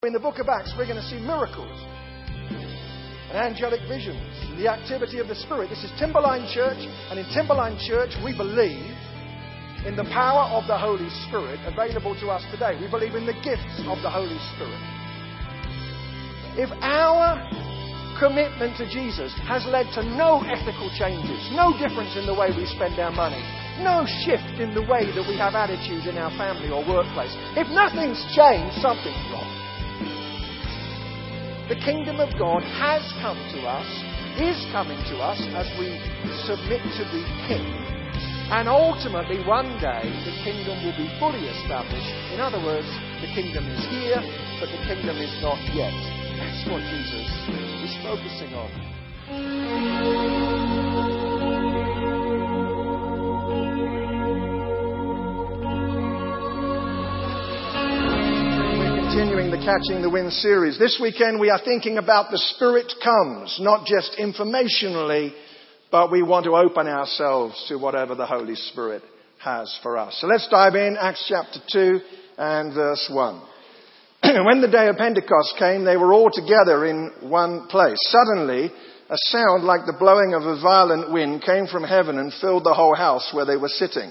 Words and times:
In 0.00 0.16
the 0.16 0.18
book 0.18 0.40
of 0.40 0.48
Acts, 0.48 0.72
we're 0.80 0.88
going 0.88 0.96
to 0.96 1.10
see 1.12 1.20
miracles 1.20 1.76
and 3.28 3.36
angelic 3.36 3.84
visions, 3.84 4.32
and 4.48 4.56
the 4.56 4.64
activity 4.64 5.20
of 5.20 5.28
the 5.28 5.36
Spirit. 5.36 5.68
This 5.68 5.84
is 5.84 5.92
Timberline 6.00 6.48
Church, 6.56 6.80
and 7.12 7.20
in 7.20 7.28
Timberline 7.36 7.76
Church, 7.84 8.16
we 8.24 8.32
believe 8.32 8.96
in 9.84 10.00
the 10.00 10.08
power 10.08 10.48
of 10.56 10.64
the 10.64 10.72
Holy 10.72 11.12
Spirit 11.28 11.60
available 11.68 12.16
to 12.16 12.32
us 12.32 12.40
today. 12.48 12.80
We 12.80 12.88
believe 12.88 13.12
in 13.12 13.28
the 13.28 13.36
gifts 13.44 13.76
of 13.92 14.00
the 14.00 14.08
Holy 14.08 14.40
Spirit. 14.56 14.80
If 16.56 16.72
our 16.80 17.36
commitment 18.16 18.80
to 18.80 18.88
Jesus 18.88 19.36
has 19.44 19.68
led 19.68 19.84
to 20.00 20.02
no 20.16 20.40
ethical 20.48 20.88
changes, 20.96 21.44
no 21.52 21.76
difference 21.76 22.16
in 22.16 22.24
the 22.24 22.32
way 22.32 22.48
we 22.56 22.64
spend 22.72 22.96
our 22.96 23.12
money, 23.12 23.44
no 23.84 24.08
shift 24.24 24.64
in 24.64 24.72
the 24.72 24.80
way 24.80 25.12
that 25.12 25.28
we 25.28 25.36
have 25.36 25.52
attitudes 25.52 26.08
in 26.08 26.16
our 26.16 26.32
family 26.40 26.72
or 26.72 26.80
workplace, 26.88 27.36
if 27.52 27.68
nothing's 27.68 28.24
changed, 28.32 28.80
something's 28.80 29.28
wrong. 29.28 29.59
The 31.70 31.78
kingdom 31.86 32.18
of 32.18 32.34
God 32.34 32.66
has 32.82 32.98
come 33.22 33.38
to 33.54 33.60
us, 33.62 33.86
is 34.42 34.58
coming 34.74 34.98
to 35.14 35.22
us 35.22 35.38
as 35.54 35.70
we 35.78 35.94
submit 36.42 36.82
to 36.82 37.04
the 37.14 37.22
King. 37.46 37.62
And 38.50 38.66
ultimately, 38.66 39.38
one 39.46 39.78
day, 39.78 40.02
the 40.26 40.34
kingdom 40.42 40.82
will 40.82 40.98
be 40.98 41.06
fully 41.22 41.46
established. 41.46 42.10
In 42.34 42.42
other 42.42 42.58
words, 42.58 42.90
the 43.22 43.30
kingdom 43.38 43.62
is 43.70 43.86
here, 43.86 44.18
but 44.58 44.66
the 44.66 44.82
kingdom 44.82 45.14
is 45.22 45.30
not 45.38 45.62
yet. 45.70 45.94
That's 46.42 46.66
what 46.66 46.82
Jesus 46.90 47.30
is 47.86 47.94
focusing 48.02 48.50
on. 48.58 48.70
Catching 59.64 60.00
the 60.00 60.08
Wind 60.08 60.32
series. 60.32 60.78
This 60.78 60.98
weekend 61.02 61.38
we 61.38 61.50
are 61.50 61.60
thinking 61.62 61.98
about 61.98 62.30
the 62.30 62.38
Spirit 62.56 62.90
comes, 63.04 63.58
not 63.60 63.84
just 63.84 64.16
informationally, 64.18 65.34
but 65.90 66.10
we 66.10 66.22
want 66.22 66.46
to 66.46 66.56
open 66.56 66.86
ourselves 66.86 67.62
to 67.68 67.76
whatever 67.76 68.14
the 68.14 68.24
Holy 68.24 68.54
Spirit 68.54 69.02
has 69.38 69.78
for 69.82 69.98
us. 69.98 70.16
So 70.18 70.28
let's 70.28 70.48
dive 70.48 70.76
in, 70.76 70.96
Acts 70.98 71.26
chapter 71.28 71.60
2 71.70 72.00
and 72.38 72.74
verse 72.74 73.06
1. 73.12 73.42
when 74.22 74.62
the 74.62 74.70
day 74.72 74.88
of 74.88 74.96
Pentecost 74.96 75.54
came, 75.58 75.84
they 75.84 75.98
were 75.98 76.14
all 76.14 76.30
together 76.32 76.86
in 76.86 77.12
one 77.28 77.68
place. 77.68 77.98
Suddenly, 78.08 78.70
a 79.10 79.16
sound 79.28 79.64
like 79.64 79.84
the 79.84 79.96
blowing 79.98 80.32
of 80.32 80.42
a 80.42 80.60
violent 80.62 81.12
wind 81.12 81.42
came 81.42 81.66
from 81.66 81.84
heaven 81.84 82.18
and 82.18 82.32
filled 82.40 82.64
the 82.64 82.72
whole 82.72 82.94
house 82.94 83.30
where 83.34 83.44
they 83.44 83.58
were 83.58 83.68
sitting. 83.68 84.10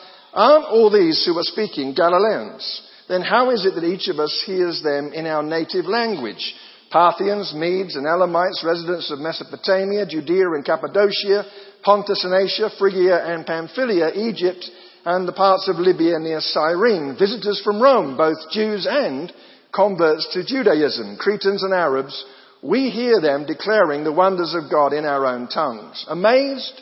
Aren't 0.33 0.65
all 0.65 0.89
these 0.89 1.25
who 1.25 1.37
are 1.37 1.43
speaking 1.43 1.93
Galileans? 1.93 2.81
Then 3.09 3.21
how 3.21 3.49
is 3.51 3.65
it 3.65 3.75
that 3.75 3.83
each 3.83 4.07
of 4.07 4.19
us 4.19 4.43
hears 4.45 4.81
them 4.81 5.11
in 5.13 5.25
our 5.25 5.43
native 5.43 5.85
language? 5.85 6.55
Parthians, 6.91 7.53
Medes 7.53 7.95
and 7.95 8.05
Elamites, 8.05 8.63
residents 8.65 9.11
of 9.11 9.19
Mesopotamia, 9.19 10.05
Judea 10.05 10.51
and 10.51 10.65
Cappadocia, 10.65 11.45
Pontus 11.83 12.23
and 12.23 12.33
Asia, 12.33 12.69
Phrygia 12.77 13.25
and 13.25 13.45
Pamphylia, 13.45 14.11
Egypt, 14.15 14.69
and 15.05 15.27
the 15.27 15.33
parts 15.33 15.67
of 15.67 15.77
Libya 15.77 16.19
near 16.19 16.41
Cyrene, 16.41 17.15
visitors 17.17 17.61
from 17.63 17.81
Rome, 17.81 18.15
both 18.15 18.37
Jews 18.51 18.85
and 18.89 19.33
converts 19.73 20.29
to 20.33 20.45
Judaism, 20.45 21.17
Cretans 21.17 21.63
and 21.63 21.73
Arabs, 21.73 22.25
we 22.61 22.89
hear 22.89 23.19
them 23.19 23.45
declaring 23.45 24.03
the 24.03 24.11
wonders 24.11 24.53
of 24.53 24.69
God 24.69 24.93
in 24.93 25.05
our 25.05 25.25
own 25.25 25.47
tongues. 25.47 26.05
Amazed 26.07 26.79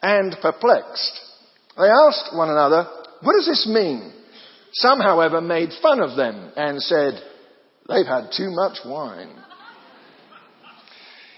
and 0.00 0.34
perplexed, 0.40 1.20
they 1.80 1.90
asked 1.90 2.34
one 2.34 2.50
another, 2.50 2.86
what 3.22 3.32
does 3.34 3.46
this 3.46 3.66
mean? 3.68 4.12
Some, 4.72 5.00
however, 5.00 5.40
made 5.40 5.70
fun 5.82 6.00
of 6.00 6.16
them 6.16 6.52
and 6.56 6.80
said, 6.80 7.14
they've 7.88 8.06
had 8.06 8.30
too 8.36 8.50
much 8.50 8.78
wine. 8.84 9.36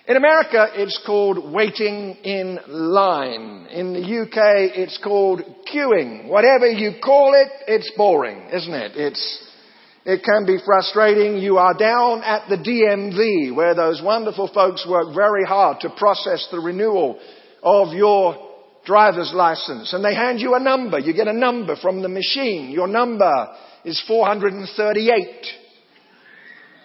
In 0.06 0.16
America, 0.16 0.66
it's 0.74 1.00
called 1.06 1.52
waiting 1.52 2.16
in 2.24 2.58
line. 2.66 3.68
In 3.70 3.92
the 3.92 4.00
UK, 4.00 4.76
it's 4.76 4.98
called 5.02 5.42
queuing. 5.72 6.28
Whatever 6.28 6.66
you 6.66 6.94
call 7.02 7.34
it, 7.34 7.48
it's 7.68 7.90
boring, 7.96 8.48
isn't 8.52 8.74
it? 8.74 8.92
It's, 8.96 9.48
it 10.04 10.24
can 10.24 10.44
be 10.44 10.58
frustrating. 10.64 11.38
You 11.38 11.58
are 11.58 11.74
down 11.74 12.22
at 12.24 12.48
the 12.48 12.56
DMV 12.56 13.54
where 13.54 13.76
those 13.76 14.02
wonderful 14.02 14.50
folks 14.52 14.84
work 14.88 15.14
very 15.14 15.44
hard 15.44 15.80
to 15.80 15.90
process 15.90 16.48
the 16.50 16.58
renewal 16.58 17.20
of 17.62 17.94
your 17.94 18.51
driver's 18.84 19.32
license 19.34 19.92
and 19.92 20.04
they 20.04 20.14
hand 20.14 20.40
you 20.40 20.54
a 20.54 20.60
number. 20.60 20.98
You 20.98 21.12
get 21.12 21.28
a 21.28 21.32
number 21.32 21.76
from 21.76 22.02
the 22.02 22.08
machine. 22.08 22.70
Your 22.70 22.88
number 22.88 23.48
is 23.84 24.02
438. 24.06 25.46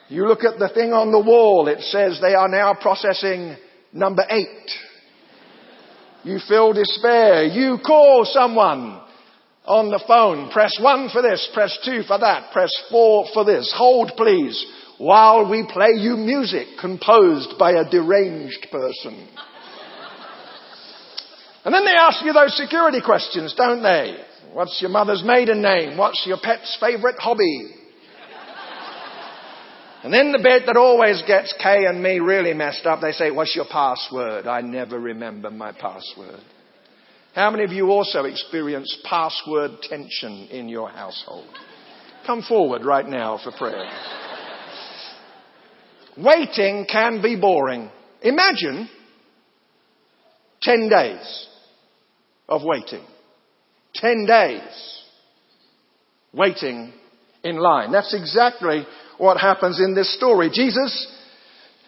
You 0.09 0.27
look 0.27 0.43
at 0.43 0.59
the 0.59 0.69
thing 0.69 0.93
on 0.93 1.11
the 1.11 1.19
wall. 1.19 1.67
It 1.67 1.81
says 1.81 2.19
they 2.21 2.33
are 2.33 2.47
now 2.47 2.73
processing 2.73 3.57
number 3.91 4.23
eight. 4.29 4.71
You 6.23 6.39
feel 6.47 6.73
despair. 6.73 7.43
You 7.45 7.77
call 7.85 8.25
someone 8.25 9.01
on 9.65 9.89
the 9.89 10.03
phone. 10.07 10.49
Press 10.51 10.77
one 10.79 11.09
for 11.09 11.21
this. 11.21 11.49
Press 11.53 11.77
two 11.83 12.03
for 12.03 12.17
that. 12.19 12.51
Press 12.53 12.71
four 12.89 13.25
for 13.33 13.43
this. 13.43 13.73
Hold 13.77 14.11
please 14.15 14.65
while 14.97 15.49
we 15.49 15.67
play 15.71 15.91
you 15.95 16.15
music 16.17 16.67
composed 16.79 17.53
by 17.59 17.71
a 17.71 17.89
deranged 17.89 18.67
person. 18.71 19.27
And 21.67 21.73
then 21.75 21.83
they 21.83 21.91
ask 21.91 22.23
you 22.23 22.31
those 22.31 22.55
security 22.55 23.01
questions, 23.03 23.53
don't 23.53 23.83
they? 23.83 24.15
What's 24.53 24.81
your 24.81 24.89
mother's 24.89 25.21
maiden 25.21 25.61
name? 25.61 25.97
What's 25.97 26.23
your 26.25 26.37
pet's 26.41 26.77
favourite 26.79 27.17
hobby? 27.19 27.71
And 30.01 30.13
then 30.13 30.31
the 30.31 30.39
bit 30.41 30.65
that 30.65 30.77
always 30.77 31.21
gets 31.27 31.53
Kay 31.61 31.83
and 31.83 32.01
me 32.01 32.19
really 32.19 32.53
messed 32.53 32.85
up, 32.85 33.01
they 33.01 33.11
say, 33.11 33.31
what's 33.31 33.53
your 33.53 33.65
password? 33.69 34.47
I 34.47 34.61
never 34.61 34.97
remember 34.97 35.51
my 35.51 35.73
password. 35.73 36.39
How 37.35 37.51
many 37.51 37.65
of 37.65 37.73
you 37.73 37.89
also 37.91 38.23
experience 38.23 38.97
password 39.03 39.71
tension 39.81 40.47
in 40.49 40.69
your 40.69 40.89
household? 40.89 41.49
Come 42.25 42.43
forward 42.43 42.85
right 42.85 43.05
now 43.05 43.41
for 43.43 43.51
prayer. 43.51 43.91
Waiting 46.17 46.87
can 46.89 47.21
be 47.21 47.35
boring. 47.35 47.91
Imagine 48.21 48.87
10 50.61 50.87
days 50.87 51.49
of 52.47 52.63
waiting. 52.63 53.03
Ten 53.93 54.25
days 54.25 55.03
waiting 56.33 56.93
in 57.43 57.57
line. 57.57 57.91
That's 57.91 58.13
exactly 58.13 58.85
what 59.17 59.37
happens 59.37 59.79
in 59.79 59.95
this 59.95 60.13
story. 60.15 60.49
Jesus 60.51 61.13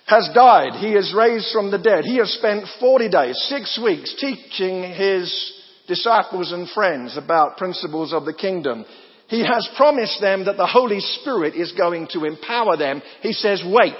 has 0.08 0.30
died. 0.34 0.74
He 0.74 0.94
is 0.94 1.14
raised 1.16 1.52
from 1.54 1.70
the 1.70 1.78
dead. 1.78 2.04
He 2.04 2.18
has 2.18 2.32
spent 2.34 2.66
40 2.80 3.10
days, 3.10 3.38
six 3.48 3.80
weeks 3.84 4.16
teaching 4.20 4.84
his 4.84 5.54
disciples 5.88 6.52
and 6.52 6.70
friends 6.70 7.18
about 7.18 7.58
principles 7.58 8.14
of 8.14 8.26
the 8.26 8.34
kingdom. 8.34 8.86
He 9.28 9.46
has 9.46 9.70
promised 9.78 10.20
them 10.20 10.46
that 10.46 10.58
the 10.58 10.66
Holy 10.66 11.00
Spirit 11.00 11.54
is 11.54 11.72
going 11.74 12.08
to 12.14 12.26
empower 12.26 12.76
them. 12.78 13.04
He 13.22 13.34
says, 13.34 13.64
wait, 13.66 13.94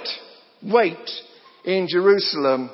wait 0.62 1.08
in 1.64 1.86
Jerusalem 1.88 2.70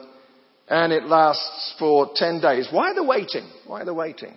and 0.68 0.92
it 0.92 1.04
lasts 1.04 1.74
for 1.78 2.10
10 2.14 2.40
days. 2.40 2.68
Why 2.70 2.92
the 2.94 3.04
waiting? 3.04 3.48
Why 3.66 3.84
the 3.84 3.94
waiting? 3.94 4.34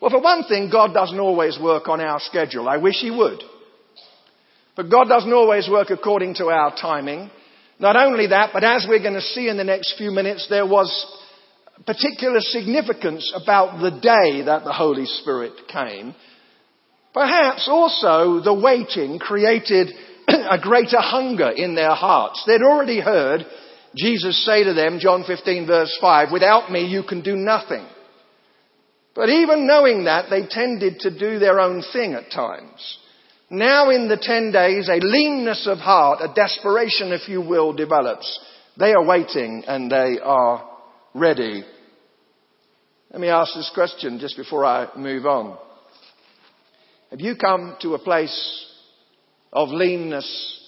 Well, 0.00 0.10
for 0.10 0.20
one 0.20 0.44
thing, 0.44 0.70
God 0.70 0.92
doesn't 0.92 1.18
always 1.18 1.58
work 1.60 1.88
on 1.88 2.00
our 2.00 2.20
schedule. 2.20 2.68
I 2.68 2.76
wish 2.76 2.96
He 2.96 3.10
would. 3.10 3.42
But 4.76 4.90
God 4.90 5.08
doesn't 5.08 5.32
always 5.32 5.68
work 5.68 5.90
according 5.90 6.34
to 6.36 6.46
our 6.46 6.74
timing. 6.76 7.30
Not 7.78 7.96
only 7.96 8.28
that, 8.28 8.50
but 8.52 8.64
as 8.64 8.86
we're 8.88 9.02
going 9.02 9.14
to 9.14 9.20
see 9.20 9.48
in 9.48 9.56
the 9.56 9.64
next 9.64 9.96
few 9.96 10.10
minutes, 10.10 10.46
there 10.48 10.66
was 10.66 10.90
particular 11.86 12.40
significance 12.40 13.32
about 13.34 13.80
the 13.80 13.90
day 13.90 14.44
that 14.44 14.64
the 14.64 14.72
Holy 14.72 15.06
Spirit 15.06 15.52
came. 15.72 16.14
Perhaps 17.12 17.68
also 17.68 18.40
the 18.40 18.54
waiting 18.54 19.18
created 19.18 19.90
a 20.28 20.58
greater 20.60 21.00
hunger 21.00 21.50
in 21.50 21.74
their 21.74 21.94
hearts. 21.94 22.42
They'd 22.46 22.62
already 22.62 23.00
heard 23.00 23.46
Jesus 23.94 24.44
say 24.44 24.64
to 24.64 24.74
them, 24.74 24.98
John 24.98 25.24
15 25.26 25.66
verse 25.66 25.96
5, 26.00 26.32
without 26.32 26.70
me 26.70 26.86
you 26.86 27.02
can 27.02 27.22
do 27.22 27.36
nothing. 27.36 27.86
But 29.14 29.28
even 29.28 29.66
knowing 29.66 30.04
that, 30.04 30.28
they 30.28 30.46
tended 30.48 31.00
to 31.00 31.16
do 31.16 31.38
their 31.38 31.60
own 31.60 31.82
thing 31.92 32.14
at 32.14 32.32
times. 32.32 32.98
Now 33.48 33.90
in 33.90 34.08
the 34.08 34.18
10 34.20 34.50
days, 34.50 34.88
a 34.88 34.96
leanness 34.96 35.68
of 35.68 35.78
heart, 35.78 36.18
a 36.20 36.34
desperation, 36.34 37.12
if 37.12 37.28
you 37.28 37.40
will, 37.40 37.72
develops. 37.72 38.40
They 38.76 38.92
are 38.92 39.04
waiting 39.04 39.62
and 39.68 39.90
they 39.90 40.18
are 40.20 40.68
ready. 41.14 41.64
Let 43.12 43.20
me 43.20 43.28
ask 43.28 43.54
this 43.54 43.70
question 43.72 44.18
just 44.18 44.36
before 44.36 44.64
I 44.64 44.88
move 44.96 45.26
on. 45.26 45.56
Have 47.12 47.20
you 47.20 47.36
come 47.36 47.76
to 47.82 47.94
a 47.94 47.98
place 48.00 48.66
of 49.52 49.68
leanness 49.68 50.60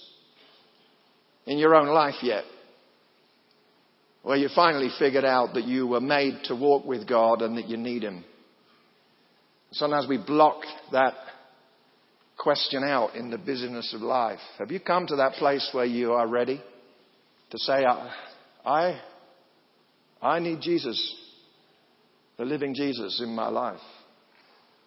in 1.45 1.57
your 1.57 1.75
own 1.75 1.87
life 1.87 2.23
yet? 2.23 2.45
Where 4.27 4.35
you 4.35 4.49
finally 4.53 4.89
figured 4.99 5.23
out 5.23 5.53
that 5.53 5.63
you 5.63 5.87
were 5.87 6.01
made 6.01 6.41
to 6.47 6.55
walk 6.55 6.83
with 6.83 7.07
God 7.07 7.41
and 7.41 7.57
that 7.57 7.69
you 7.69 7.77
need 7.77 8.03
Him. 8.03 8.25
Sometimes 9.71 10.05
we 10.05 10.17
block 10.17 10.63
that 10.91 11.13
question 12.37 12.83
out 12.83 13.15
in 13.15 13.29
the 13.29 13.37
busyness 13.37 13.93
of 13.93 14.01
life. 14.01 14.41
Have 14.59 14.69
you 14.69 14.81
come 14.81 15.07
to 15.07 15.15
that 15.15 15.35
place 15.35 15.69
where 15.71 15.85
you 15.85 16.11
are 16.11 16.27
ready 16.27 16.61
to 17.51 17.57
say, 17.57 17.85
I, 17.85 18.13
I, 18.65 19.01
I 20.21 20.39
need 20.39 20.59
Jesus, 20.59 21.15
the 22.35 22.43
living 22.43 22.75
Jesus 22.75 23.21
in 23.23 23.33
my 23.33 23.47
life? 23.47 23.79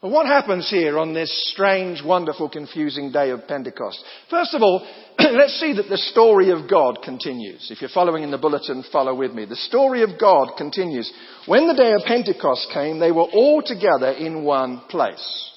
What 0.03 0.25
happens 0.25 0.71
here 0.71 0.99
on 0.99 1.13
this 1.13 1.51
strange, 1.53 2.03
wonderful, 2.03 2.49
confusing 2.49 3.13
day 3.13 3.31
of 3.31 3.47
Pentecost? 3.47 4.03
First 4.31 4.55
of 4.55 4.63
all, 4.63 4.81
let's 5.19 5.61
see 5.61 5.75
that 5.75 5.91
the 5.91 5.99
story 5.99 6.51
of 6.53 6.71
God 6.71 7.01
continues. 7.05 7.71
If 7.71 7.83
you're 7.83 7.91
following 7.91 8.23
in 8.23 8.31
the 8.31 8.39
bulletin, 8.39 8.83
follow 8.91 9.15
with 9.15 9.33
me. 9.33 9.45
The 9.45 9.57
story 9.57 10.03
of 10.03 10.19
God 10.19 10.53
continues. 10.57 11.13
When 11.45 11.69
the 11.69 11.75
day 11.75 11.93
of 11.93 12.01
Pentecost 12.07 12.71
came, 12.73 12.99
they 12.99 13.13
were 13.13 13.29
all 13.31 13.61
together 13.63 14.13
in 14.13 14.43
one 14.43 14.81
place. 14.89 15.51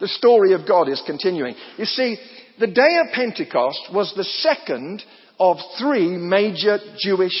The 0.00 0.08
story 0.08 0.54
of 0.54 0.66
God 0.66 0.88
is 0.88 1.02
continuing. 1.04 1.54
You 1.76 1.84
see, 1.84 2.16
the 2.58 2.66
day 2.66 2.96
of 3.04 3.12
Pentecost 3.12 3.90
was 3.92 4.10
the 4.16 4.24
second 4.24 5.02
of 5.38 5.58
three 5.78 6.08
major 6.16 6.78
Jewish 6.98 7.36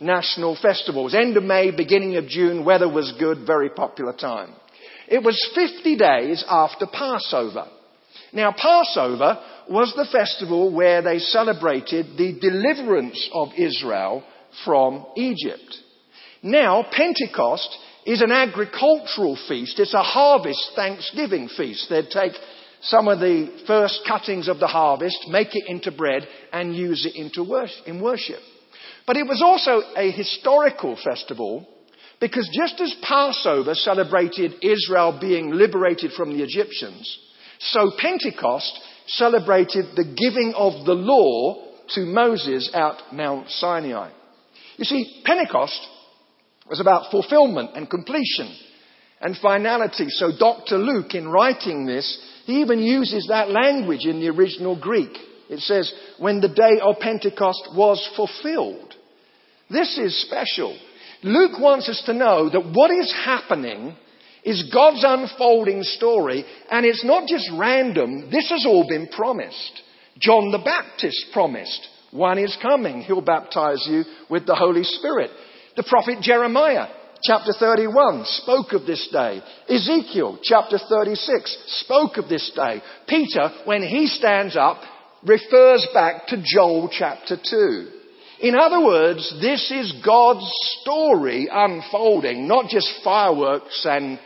national 0.00 0.58
festivals. 0.60 1.14
End 1.14 1.38
of 1.38 1.44
May, 1.44 1.70
beginning 1.70 2.16
of 2.16 2.26
June, 2.26 2.62
weather 2.62 2.92
was 2.92 3.14
good, 3.18 3.46
very 3.46 3.70
popular 3.70 4.12
time. 4.12 4.52
It 5.08 5.22
was 5.22 5.50
50 5.54 5.96
days 5.96 6.44
after 6.48 6.86
Passover. 6.86 7.66
Now, 8.32 8.52
Passover 8.52 9.38
was 9.68 9.92
the 9.94 10.08
festival 10.10 10.72
where 10.72 11.02
they 11.02 11.18
celebrated 11.18 12.16
the 12.16 12.38
deliverance 12.40 13.28
of 13.32 13.48
Israel 13.56 14.24
from 14.64 15.06
Egypt. 15.16 15.76
Now, 16.42 16.84
Pentecost 16.90 17.76
is 18.04 18.20
an 18.20 18.32
agricultural 18.32 19.38
feast. 19.48 19.78
It's 19.78 19.94
a 19.94 20.02
harvest 20.02 20.72
thanksgiving 20.74 21.48
feast. 21.48 21.86
They'd 21.88 22.10
take 22.10 22.32
some 22.82 23.06
of 23.06 23.20
the 23.20 23.62
first 23.66 24.00
cuttings 24.08 24.48
of 24.48 24.58
the 24.58 24.66
harvest, 24.66 25.28
make 25.28 25.54
it 25.54 25.64
into 25.68 25.92
bread, 25.92 26.26
and 26.52 26.74
use 26.74 27.06
it 27.06 27.14
into 27.14 27.44
worship, 27.44 27.86
in 27.86 28.02
worship. 28.02 28.40
But 29.06 29.16
it 29.16 29.26
was 29.26 29.42
also 29.42 29.82
a 29.96 30.10
historical 30.10 30.98
festival 31.02 31.66
because 32.22 32.48
just 32.54 32.80
as 32.80 32.94
Passover 33.02 33.74
celebrated 33.74 34.54
Israel 34.62 35.18
being 35.20 35.50
liberated 35.50 36.12
from 36.12 36.30
the 36.30 36.44
Egyptians, 36.44 37.18
so 37.58 37.90
Pentecost 37.98 38.78
celebrated 39.08 39.86
the 39.96 40.04
giving 40.04 40.54
of 40.54 40.86
the 40.86 40.94
law 40.94 41.66
to 41.88 42.02
Moses 42.02 42.70
at 42.72 43.12
Mount 43.12 43.50
Sinai. 43.50 44.12
You 44.76 44.84
see, 44.84 45.20
Pentecost 45.24 45.80
was 46.70 46.78
about 46.78 47.10
fulfillment 47.10 47.72
and 47.74 47.90
completion 47.90 48.56
and 49.20 49.36
finality. 49.36 50.06
So 50.08 50.30
Dr. 50.38 50.78
Luke, 50.78 51.16
in 51.16 51.26
writing 51.26 51.86
this, 51.86 52.24
he 52.46 52.60
even 52.60 52.78
uses 52.78 53.26
that 53.30 53.50
language 53.50 54.06
in 54.06 54.20
the 54.20 54.28
original 54.28 54.78
Greek. 54.80 55.10
It 55.50 55.58
says, 55.58 55.92
when 56.20 56.40
the 56.40 56.48
day 56.48 56.78
of 56.80 57.00
Pentecost 57.00 57.70
was 57.74 58.08
fulfilled. 58.14 58.94
This 59.68 59.98
is 59.98 60.22
special. 60.22 60.78
Luke 61.22 61.60
wants 61.60 61.88
us 61.88 62.02
to 62.06 62.12
know 62.12 62.48
that 62.48 62.72
what 62.72 62.90
is 62.90 63.12
happening 63.24 63.96
is 64.44 64.70
God's 64.72 65.04
unfolding 65.06 65.82
story, 65.84 66.44
and 66.70 66.84
it's 66.84 67.04
not 67.04 67.28
just 67.28 67.48
random. 67.56 68.30
This 68.30 68.50
has 68.50 68.66
all 68.66 68.86
been 68.88 69.06
promised. 69.08 69.82
John 70.18 70.50
the 70.50 70.58
Baptist 70.58 71.26
promised, 71.32 71.88
one 72.10 72.38
is 72.38 72.56
coming. 72.60 73.02
He'll 73.02 73.22
baptize 73.22 73.86
you 73.88 74.04
with 74.28 74.46
the 74.46 74.54
Holy 74.54 74.84
Spirit. 74.84 75.30
The 75.76 75.84
prophet 75.88 76.20
Jeremiah, 76.20 76.88
chapter 77.22 77.52
31, 77.58 78.24
spoke 78.26 78.72
of 78.72 78.84
this 78.84 79.08
day. 79.12 79.40
Ezekiel, 79.68 80.38
chapter 80.42 80.78
36, 80.78 81.84
spoke 81.84 82.16
of 82.16 82.28
this 82.28 82.50
day. 82.54 82.82
Peter, 83.08 83.50
when 83.64 83.82
he 83.82 84.06
stands 84.06 84.56
up, 84.56 84.82
refers 85.24 85.86
back 85.94 86.26
to 86.26 86.42
Joel 86.44 86.90
chapter 86.92 87.36
2. 87.36 88.01
In 88.42 88.56
other 88.56 88.84
words, 88.84 89.32
this 89.40 89.70
is 89.70 89.92
God's 90.04 90.50
story 90.80 91.48
unfolding, 91.50 92.48
not 92.48 92.68
just 92.68 92.90
fireworks 93.04 93.86
and 93.88 94.18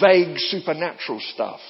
vague 0.00 0.38
supernatural 0.38 1.20
stuff. 1.34 1.60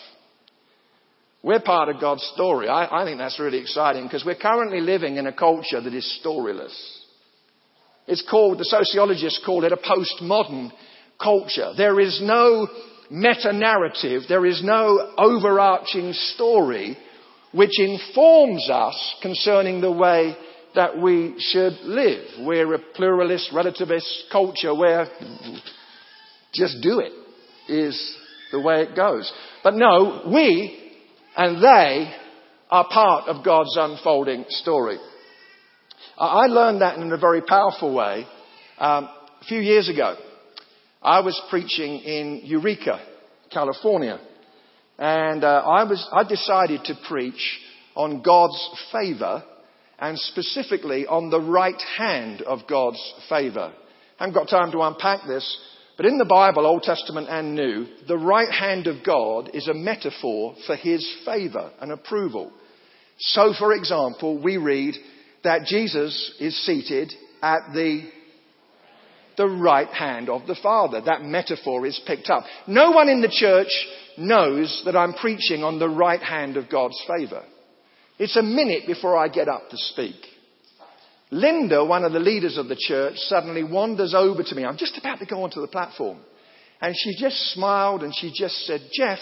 We're 1.43 1.61
part 1.61 1.89
of 1.89 2.01
God's 2.01 2.23
story. 2.35 2.69
I, 2.69 3.03
I 3.03 3.05
think 3.05 3.19
that's 3.19 3.41
really 3.41 3.59
exciting 3.59 4.05
because 4.05 4.25
we're 4.25 4.37
currently 4.37 4.81
living 4.81 5.17
in 5.17 5.27
a 5.27 5.33
culture 5.33 5.81
that 5.81 5.93
is 5.93 6.21
storyless. 6.25 6.73
It's 8.07 8.25
called, 8.31 8.59
the 8.59 8.65
sociologists 8.65 9.43
call 9.45 9.65
it 9.65 9.73
a 9.73 9.77
postmodern 9.77 10.71
culture. 11.21 11.73
There 11.77 11.99
is 11.99 12.21
no 12.23 12.69
meta 13.11 13.53
narrative, 13.53 14.23
there 14.29 14.47
is 14.47 14.63
no 14.63 15.15
overarching 15.19 16.13
story 16.13 16.97
which 17.53 17.81
informs 17.81 18.71
us 18.71 19.17
concerning 19.21 19.81
the 19.81 19.91
way 19.91 20.37
that 20.75 20.99
we 20.99 21.35
should 21.39 21.75
live. 21.83 22.25
We're 22.41 22.75
a 22.75 22.79
pluralist, 22.95 23.51
relativist 23.53 24.31
culture 24.31 24.75
where 24.75 25.07
just 26.53 26.77
do 26.83 27.01
it 27.01 27.13
is 27.69 28.17
the 28.51 28.61
way 28.61 28.83
it 28.83 28.97
goes. 28.97 29.33
But 29.63 29.75
no, 29.75 30.23
we 30.33 30.79
and 31.37 31.63
they 31.63 32.13
are 32.71 32.89
part 32.89 33.29
of 33.29 33.45
God's 33.45 33.77
unfolding 33.79 34.45
story. 34.49 34.99
I 36.19 36.47
learned 36.47 36.83
that 36.83 36.99
in 36.99 37.11
a 37.13 37.17
very 37.17 37.43
powerful 37.43 37.95
way 37.95 38.27
um, 38.79 39.05
a 39.41 39.45
few 39.49 39.61
years 39.61 39.89
ago. 39.89 40.17
I 41.03 41.21
was 41.21 41.41
preaching 41.51 41.99
in 41.99 42.43
Eureka, 42.45 43.01
California, 43.51 44.21
and 44.99 45.43
uh, 45.43 45.63
I 45.67 45.85
was 45.85 46.07
I 46.13 46.25
decided 46.25 46.85
to 46.85 46.95
preach 47.09 47.61
on 47.95 48.23
God's 48.23 48.89
favor 48.93 49.43
and 50.03 50.19
specifically 50.19 51.07
on 51.07 51.31
the 51.31 51.41
right 51.41 51.81
hand 51.97 52.43
of 52.43 52.67
God's 52.69 53.01
favor. 53.29 53.73
I 54.19 54.25
haven't 54.25 54.35
got 54.35 54.49
time 54.49 54.73
to 54.73 54.83
unpack 54.83 55.21
this, 55.29 55.59
but 55.97 56.07
in 56.07 56.19
the 56.19 56.25
Bible, 56.25 56.67
Old 56.67 56.83
Testament 56.83 57.29
and 57.31 57.55
New, 57.55 57.87
the 58.09 58.19
right 58.19 58.51
hand 58.51 58.89
of 58.89 59.05
God 59.07 59.51
is 59.55 59.69
a 59.69 59.75
metaphor 59.75 60.57
for 60.67 60.75
His 60.75 61.09
favor 61.25 61.71
and 61.81 61.93
approval. 61.93 62.51
So, 63.19 63.55
for 63.57 63.73
example, 63.73 64.43
we 64.43 64.57
read 64.57 64.97
that 65.45 65.67
Jesus 65.67 66.35
is 66.41 66.67
seated 66.67 67.13
at 67.41 67.73
the 67.73 68.11
the 69.37 69.47
right 69.47 69.89
hand 69.89 70.29
of 70.29 70.47
the 70.47 70.59
Father. 70.63 71.01
That 71.01 71.23
metaphor 71.23 71.87
is 71.87 71.99
picked 72.07 72.29
up. 72.29 72.45
No 72.67 72.91
one 72.91 73.09
in 73.09 73.23
the 73.23 73.33
church 73.33 73.71
knows 74.19 74.83
that 74.85 74.97
I'm 74.97 75.15
preaching 75.15 75.63
on 75.63 75.79
the 75.79 75.89
right 75.89 76.21
hand 76.21 76.59
of 76.59 76.69
God's 76.69 77.03
favor. 77.09 77.43
It's 78.19 78.37
a 78.37 78.43
minute 78.43 78.87
before 78.87 79.17
I 79.17 79.29
get 79.29 79.49
up 79.49 79.71
to 79.71 79.77
speak. 79.77 80.17
Linda, 81.31 81.85
one 81.85 82.05
of 82.05 82.13
the 82.13 82.21
leaders 82.21 82.59
of 82.59 82.69
the 82.69 82.77
church, 82.79 83.15
suddenly 83.17 83.65
wanders 83.65 84.15
over 84.15 84.43
to 84.43 84.55
me. 84.55 84.65
I'm 84.65 84.77
just 84.77 84.99
about 84.99 85.19
to 85.21 85.27
go 85.27 85.43
onto 85.45 85.61
the 85.63 85.67
platform. 85.67 86.19
And 86.81 86.95
she 86.97 87.17
just 87.19 87.37
smiled 87.55 88.03
and 88.03 88.15
she 88.15 88.33
just 88.35 88.67
said, 88.67 88.83
Jeff, 88.93 89.19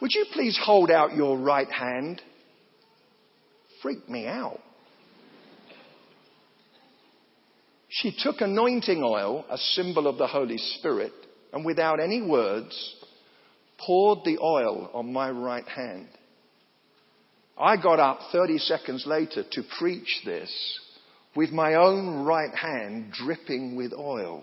would 0.00 0.12
you 0.12 0.26
please 0.32 0.58
hold 0.62 0.90
out 0.90 1.16
your 1.16 1.36
right 1.36 1.70
hand? 1.70 2.22
Freaked 3.82 4.08
me 4.08 4.26
out. 4.26 4.60
She 7.88 8.14
took 8.16 8.40
anointing 8.40 9.02
oil, 9.02 9.44
a 9.50 9.58
symbol 9.58 10.06
of 10.06 10.16
the 10.16 10.28
Holy 10.28 10.58
Spirit, 10.58 11.12
and 11.52 11.64
without 11.64 11.98
any 11.98 12.22
words, 12.22 12.94
poured 13.84 14.20
the 14.24 14.38
oil 14.38 14.88
on 14.94 15.12
my 15.12 15.30
right 15.30 15.66
hand. 15.66 16.06
I 17.60 17.76
got 17.76 18.00
up 18.00 18.20
30 18.32 18.58
seconds 18.58 19.04
later 19.06 19.44
to 19.52 19.62
preach 19.78 20.22
this 20.24 20.50
with 21.36 21.50
my 21.50 21.74
own 21.74 22.24
right 22.24 22.54
hand 22.54 23.12
dripping 23.12 23.76
with 23.76 23.92
oil. 23.92 24.42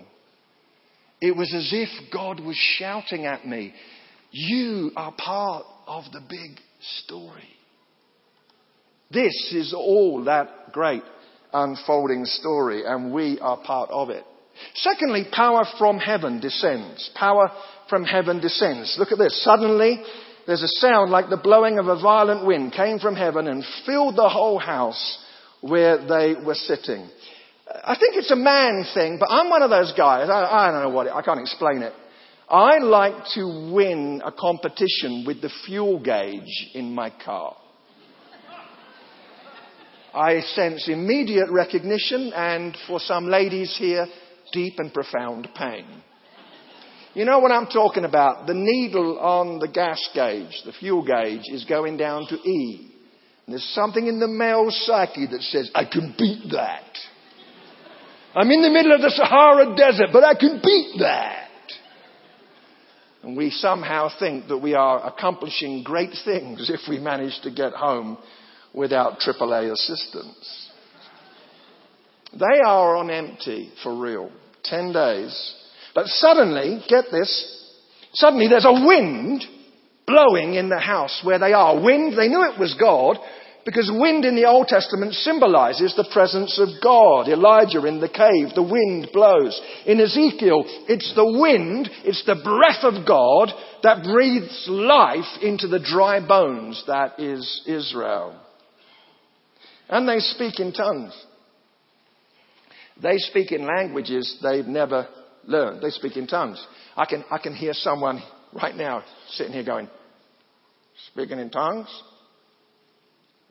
It 1.20 1.36
was 1.36 1.52
as 1.54 1.72
if 1.74 1.90
God 2.14 2.40
was 2.40 2.56
shouting 2.56 3.26
at 3.26 3.46
me, 3.48 3.74
You 4.32 4.92
are 4.96 5.14
part 5.18 5.66
of 5.88 6.04
the 6.14 6.22
big 6.22 6.60
story. 7.04 7.50
This 9.10 9.52
is 9.56 9.74
all 9.74 10.26
that 10.26 10.72
great 10.72 11.04
unfolding 11.54 12.26
story, 12.26 12.84
and 12.86 13.12
we 13.12 13.40
are 13.40 13.58
part 13.58 13.90
of 13.90 14.10
it. 14.12 14.24
Secondly, 14.76 15.26
power 15.32 15.66
from 15.80 15.98
heaven 15.98 16.40
descends. 16.40 17.10
Power 17.16 17.50
from 17.90 18.04
heaven 18.04 18.40
descends. 18.40 18.96
Look 19.00 19.12
at 19.12 19.18
this. 19.18 19.44
Suddenly, 19.44 20.04
there's 20.48 20.64
a 20.64 20.80
sound 20.80 21.12
like 21.12 21.30
the 21.30 21.38
blowing 21.38 21.78
of 21.78 21.88
a 21.88 22.02
violent 22.02 22.46
wind 22.46 22.72
came 22.72 23.00
from 23.00 23.16
heaven 23.16 23.48
and 23.48 23.66
filled 23.86 24.16
the 24.16 24.30
whole 24.30 24.58
house 24.58 25.20
where 25.60 25.98
they 25.98 26.36
were 26.42 26.56
sitting. 26.56 27.10
I 27.84 27.98
think 28.00 28.16
it's 28.16 28.32
a 28.32 28.36
man 28.38 28.86
thing, 28.94 29.18
but 29.20 29.28
I'm 29.30 29.50
one 29.50 29.62
of 29.62 29.70
those 29.70 29.94
guys. 29.98 30.30
I, 30.30 30.46
I 30.46 30.72
don't 30.72 30.84
know 30.84 30.96
what 30.96 31.08
it, 31.08 31.14
I 31.14 31.22
can't 31.22 31.42
explain 31.42 31.82
it. 31.82 31.92
I 32.50 32.78
like 32.78 33.26
to 33.36 33.74
win 33.74 34.22
a 34.24 34.32
competition 34.32 35.26
with 35.28 35.42
the 35.42 35.52
fuel 35.66 36.00
gauge 36.00 36.72
in 36.74 36.96
my 36.96 37.12
car. 37.26 37.58
I 40.14 40.40
sense 40.40 40.88
immediate 40.88 41.50
recognition 41.52 42.32
and 42.34 42.76
for 42.88 43.02
some 43.02 43.28
ladies 43.28 43.76
here, 43.78 44.08
deep 44.54 44.80
and 44.80 44.94
profound 44.94 45.50
pain. 45.54 45.86
You 47.18 47.26
know 47.26 47.40
what 47.40 47.52
I'm 47.52 47.66
talking 47.66 48.06
about? 48.06 48.46
The 48.46 48.54
needle 48.54 49.18
on 49.18 49.58
the 49.58 49.68
gas 49.68 50.08
gauge, 50.14 50.62
the 50.66 50.72
fuel 50.72 51.04
gauge, 51.04 51.42
is 51.48 51.66
going 51.66 51.98
down 51.98 52.28
to 52.28 52.36
E. 52.36 52.92
And 53.44 53.54
there's 53.54 53.74
something 53.74 54.06
in 54.06 54.20
the 54.20 54.28
male 54.28 54.68
psyche 54.70 55.26
that 55.26 55.42
says, 55.42 55.72
I 55.74 55.86
can 55.86 56.14
beat 56.16 56.52
that. 56.52 56.84
I'm 58.36 58.52
in 58.52 58.62
the 58.62 58.70
middle 58.70 58.94
of 58.94 59.02
the 59.02 59.10
Sahara 59.10 59.76
Desert, 59.76 60.10
but 60.14 60.24
I 60.24 60.36
can 60.36 60.62
beat 60.64 61.00
that. 61.00 61.50
And 63.24 63.36
we 63.36 63.50
somehow 63.50 64.10
think 64.20 64.48
that 64.50 64.60
we 64.60 64.76
are 64.76 65.04
accomplishing 65.04 65.82
great 65.82 66.14
things 66.24 66.70
if 66.70 66.82
we 66.88 67.00
manage 67.00 67.42
to 67.42 67.50
get 67.50 67.74
home 67.74 68.20
without 68.76 69.18
AAA 69.22 69.72
assistance. 69.72 70.70
They 72.34 72.62
are 72.64 72.96
on 72.96 73.10
empty 73.10 73.72
for 73.82 74.00
real. 74.00 74.30
Ten 74.64 74.94
days. 74.94 75.56
But 75.98 76.06
suddenly, 76.06 76.84
get 76.88 77.06
this, 77.12 77.74
suddenly 78.14 78.48
there's 78.48 78.68
a 78.68 78.86
wind 78.86 79.44
blowing 80.06 80.54
in 80.54 80.70
the 80.70 80.78
house 80.78 81.22
where 81.24 81.40
they 81.40 81.54
are. 81.54 81.82
Wind, 81.82 82.16
they 82.16 82.28
knew 82.28 82.44
it 82.44 82.60
was 82.60 82.76
God, 82.80 83.18
because 83.66 83.90
wind 83.92 84.24
in 84.24 84.36
the 84.36 84.46
Old 84.46 84.68
Testament 84.68 85.16
symbolizes 85.16 85.96
the 85.96 86.08
presence 86.14 86.60
of 86.60 86.84
God. 86.84 87.28
Elijah 87.28 87.84
in 87.84 88.00
the 88.00 88.10
cave, 88.10 88.54
the 88.54 88.62
wind 88.62 89.10
blows. 89.12 89.60
In 89.88 90.00
Ezekiel, 90.00 90.66
it's 90.88 91.16
the 91.16 91.26
wind, 91.26 91.90
it's 92.04 92.24
the 92.28 92.44
breath 92.44 92.84
of 92.84 93.08
God 93.08 93.52
that 93.82 94.04
breathes 94.04 94.68
life 94.70 95.42
into 95.42 95.68
the 95.68 95.80
dry 95.80 96.20
bones 96.20 96.84
that 96.86 97.20
is 97.20 97.64
Israel. 97.66 98.40
And 99.90 100.08
they 100.08 100.20
speak 100.20 100.60
in 100.60 100.74
tongues. 100.74 101.20
They 103.02 103.18
speak 103.18 103.52
in 103.52 103.66
languages 103.66 104.38
they've 104.44 104.68
never 104.68 105.08
learned. 105.48 105.82
They 105.82 105.90
speak 105.90 106.18
in 106.18 106.28
tongues. 106.28 106.64
I 106.96 107.06
can, 107.06 107.24
I 107.32 107.40
can 107.40 107.56
hear 107.56 107.74
someone 107.74 108.22
right 108.54 108.76
now 108.76 109.04
sitting 109.30 109.54
here 109.54 109.64
going, 109.64 109.90
speaking 111.12 111.40
in 111.40 111.50
tongues? 111.50 111.88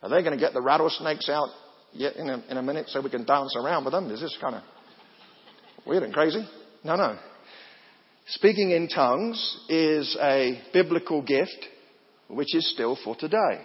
Are 0.02 0.08
they 0.08 0.22
going 0.22 0.32
to 0.32 0.38
get 0.38 0.52
the 0.52 0.62
rattlesnakes 0.62 1.28
out 1.28 1.48
yet 1.92 2.16
in 2.16 2.28
a, 2.28 2.44
in 2.48 2.56
a 2.56 2.62
minute 2.62 2.88
so 2.88 3.00
we 3.00 3.10
can 3.10 3.24
dance 3.24 3.56
around 3.56 3.84
with 3.84 3.92
them? 3.92 4.10
Is 4.10 4.20
this 4.20 4.36
kind 4.40 4.56
of 4.56 4.62
weird 5.86 6.02
and 6.02 6.12
crazy? 6.12 6.46
No, 6.84 6.96
no. 6.96 7.18
Speaking 8.28 8.72
in 8.72 8.88
tongues 8.88 9.64
is 9.68 10.16
a 10.20 10.60
biblical 10.72 11.22
gift 11.22 11.66
which 12.28 12.54
is 12.54 12.70
still 12.72 12.98
for 13.02 13.16
today. 13.16 13.64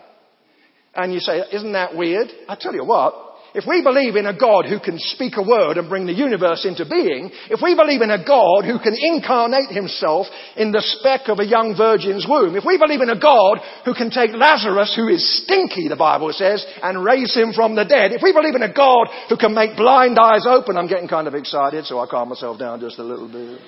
And 0.93 1.13
you 1.13 1.19
say, 1.19 1.41
isn't 1.51 1.71
that 1.73 1.95
weird? 1.95 2.27
I 2.47 2.55
tell 2.59 2.73
you 2.73 2.85
what, 2.85 3.13
if 3.53 3.67
we 3.67 3.83
believe 3.83 4.15
in 4.15 4.25
a 4.25 4.37
God 4.37 4.65
who 4.65 4.79
can 4.79 4.97
speak 4.97 5.33
a 5.35 5.43
word 5.43 5.75
and 5.75 5.89
bring 5.89 6.05
the 6.05 6.15
universe 6.15 6.63
into 6.63 6.87
being, 6.87 7.29
if 7.51 7.59
we 7.61 7.75
believe 7.75 8.01
in 8.01 8.11
a 8.11 8.23
God 8.23 8.63
who 8.63 8.79
can 8.79 8.95
incarnate 8.95 9.69
himself 9.69 10.27
in 10.55 10.71
the 10.71 10.81
speck 10.81 11.27
of 11.27 11.39
a 11.39 11.45
young 11.45 11.75
virgin's 11.75 12.25
womb, 12.27 12.55
if 12.55 12.63
we 12.63 12.77
believe 12.77 13.01
in 13.01 13.09
a 13.09 13.19
God 13.19 13.59
who 13.83 13.93
can 13.93 14.09
take 14.09 14.31
Lazarus, 14.31 14.95
who 14.95 15.09
is 15.09 15.43
stinky, 15.43 15.87
the 15.89 15.99
Bible 15.99 16.31
says, 16.31 16.65
and 16.81 17.03
raise 17.03 17.35
him 17.35 17.51
from 17.51 17.75
the 17.75 17.83
dead, 17.83 18.13
if 18.13 18.23
we 18.23 18.31
believe 18.31 18.55
in 18.55 18.63
a 18.63 18.73
God 18.73 19.11
who 19.27 19.35
can 19.35 19.53
make 19.53 19.75
blind 19.75 20.17
eyes 20.17 20.47
open, 20.47 20.77
I'm 20.77 20.87
getting 20.87 21.11
kind 21.11 21.27
of 21.27 21.35
excited, 21.35 21.85
so 21.85 21.99
I 21.99 22.07
calm 22.07 22.29
myself 22.29 22.57
down 22.57 22.79
just 22.79 22.99
a 22.99 23.03
little 23.03 23.27
bit. 23.27 23.59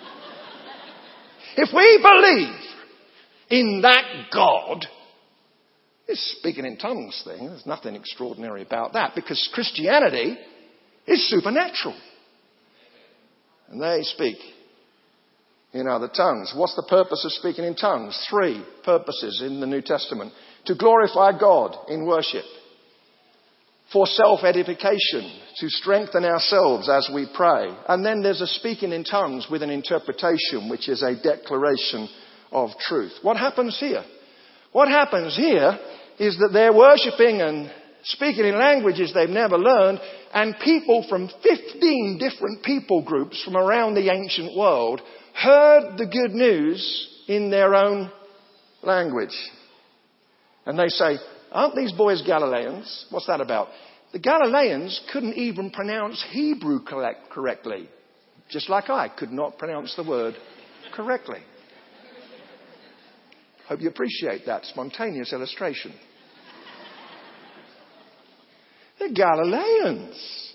If 1.55 1.69
we 1.75 1.99
believe 2.01 2.55
in 3.49 3.81
that 3.81 4.31
God, 4.33 4.87
this 6.07 6.37
speaking 6.39 6.65
in 6.65 6.77
tongues 6.77 7.21
thing, 7.25 7.47
there's 7.47 7.65
nothing 7.65 7.95
extraordinary 7.95 8.61
about 8.61 8.93
that 8.93 9.15
because 9.15 9.49
Christianity 9.53 10.37
is 11.07 11.29
supernatural. 11.29 11.95
And 13.69 13.81
they 13.81 14.03
speak 14.03 14.37
in 15.73 15.87
other 15.87 16.09
tongues. 16.09 16.53
What's 16.55 16.75
the 16.75 16.85
purpose 16.89 17.23
of 17.25 17.31
speaking 17.31 17.65
in 17.65 17.75
tongues? 17.75 18.27
Three 18.29 18.63
purposes 18.83 19.41
in 19.45 19.59
the 19.59 19.65
New 19.65 19.81
Testament. 19.81 20.33
To 20.65 20.75
glorify 20.75 21.37
God 21.37 21.75
in 21.89 22.05
worship. 22.05 22.43
For 23.91 24.05
self-edification. 24.05 25.39
To 25.57 25.69
strengthen 25.69 26.25
ourselves 26.25 26.89
as 26.89 27.09
we 27.13 27.27
pray. 27.33 27.69
And 27.87 28.05
then 28.05 28.21
there's 28.21 28.41
a 28.41 28.47
speaking 28.47 28.91
in 28.91 29.03
tongues 29.03 29.47
with 29.49 29.63
an 29.63 29.69
interpretation, 29.69 30.69
which 30.69 30.89
is 30.89 31.01
a 31.01 31.15
declaration 31.15 32.07
of 32.51 32.69
truth. 32.79 33.13
What 33.21 33.37
happens 33.37 33.77
here? 33.79 34.03
What 34.73 34.89
happens 34.89 35.35
here 35.37 35.79
is 36.19 36.37
that 36.39 36.49
they're 36.51 36.73
worshipping 36.73 37.41
and 37.41 37.71
speaking 38.03 38.45
in 38.45 38.59
languages 38.59 39.13
they've 39.13 39.29
never 39.29 39.57
learned, 39.57 39.99
and 40.33 40.55
people 40.63 41.05
from 41.07 41.29
15 41.41 42.19
different 42.19 42.63
people 42.63 43.03
groups 43.03 43.41
from 43.43 43.55
around 43.55 43.93
the 43.93 44.11
ancient 44.11 44.57
world 44.57 44.99
heard 45.33 45.97
the 45.97 46.07
good 46.07 46.31
news 46.31 47.07
in 47.27 47.49
their 47.49 47.75
own 47.75 48.11
language. 48.81 49.35
And 50.65 50.77
they 50.77 50.89
say, 50.89 51.17
aren't 51.51 51.75
these 51.75 51.93
boys 51.93 52.21
Galileans? 52.25 53.05
What's 53.09 53.27
that 53.27 53.41
about? 53.41 53.69
The 54.11 54.19
Galileans 54.19 55.01
couldn't 55.11 55.35
even 55.35 55.71
pronounce 55.71 56.23
Hebrew 56.31 56.79
correctly, 56.83 57.89
just 58.49 58.69
like 58.69 58.89
I 58.89 59.07
could 59.07 59.31
not 59.31 59.57
pronounce 59.57 59.95
the 59.95 60.03
word 60.03 60.35
correctly. 60.93 61.39
Hope 63.67 63.81
you 63.81 63.89
appreciate 63.89 64.45
that 64.45 64.65
spontaneous 64.65 65.31
illustration. 65.31 65.93
They're 68.99 69.13
Galileans. 69.13 70.53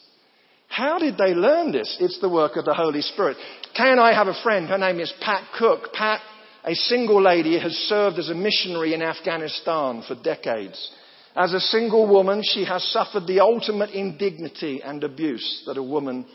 How 0.68 0.98
did 0.98 1.16
they 1.16 1.34
learn 1.34 1.72
this? 1.72 1.96
It's 2.00 2.20
the 2.20 2.28
work 2.28 2.56
of 2.56 2.64
the 2.64 2.74
Holy 2.74 3.00
Spirit. 3.00 3.36
Can 3.76 3.98
I 3.98 4.12
have 4.12 4.28
a 4.28 4.42
friend? 4.42 4.68
Her 4.68 4.78
name 4.78 5.00
is 5.00 5.12
Pat 5.20 5.42
Cook. 5.58 5.92
Pat, 5.92 6.20
a 6.64 6.74
single 6.74 7.20
lady, 7.20 7.58
has 7.58 7.72
served 7.72 8.18
as 8.18 8.28
a 8.28 8.34
missionary 8.34 8.94
in 8.94 9.02
Afghanistan 9.02 10.04
for 10.06 10.14
decades. 10.22 10.90
As 11.34 11.52
a 11.52 11.60
single 11.60 12.06
woman, 12.06 12.42
she 12.44 12.64
has 12.64 12.84
suffered 12.92 13.26
the 13.26 13.40
ultimate 13.40 13.90
indignity 13.90 14.82
and 14.82 15.02
abuse 15.02 15.62
that 15.66 15.78
a 15.78 15.82
woman 15.82 16.26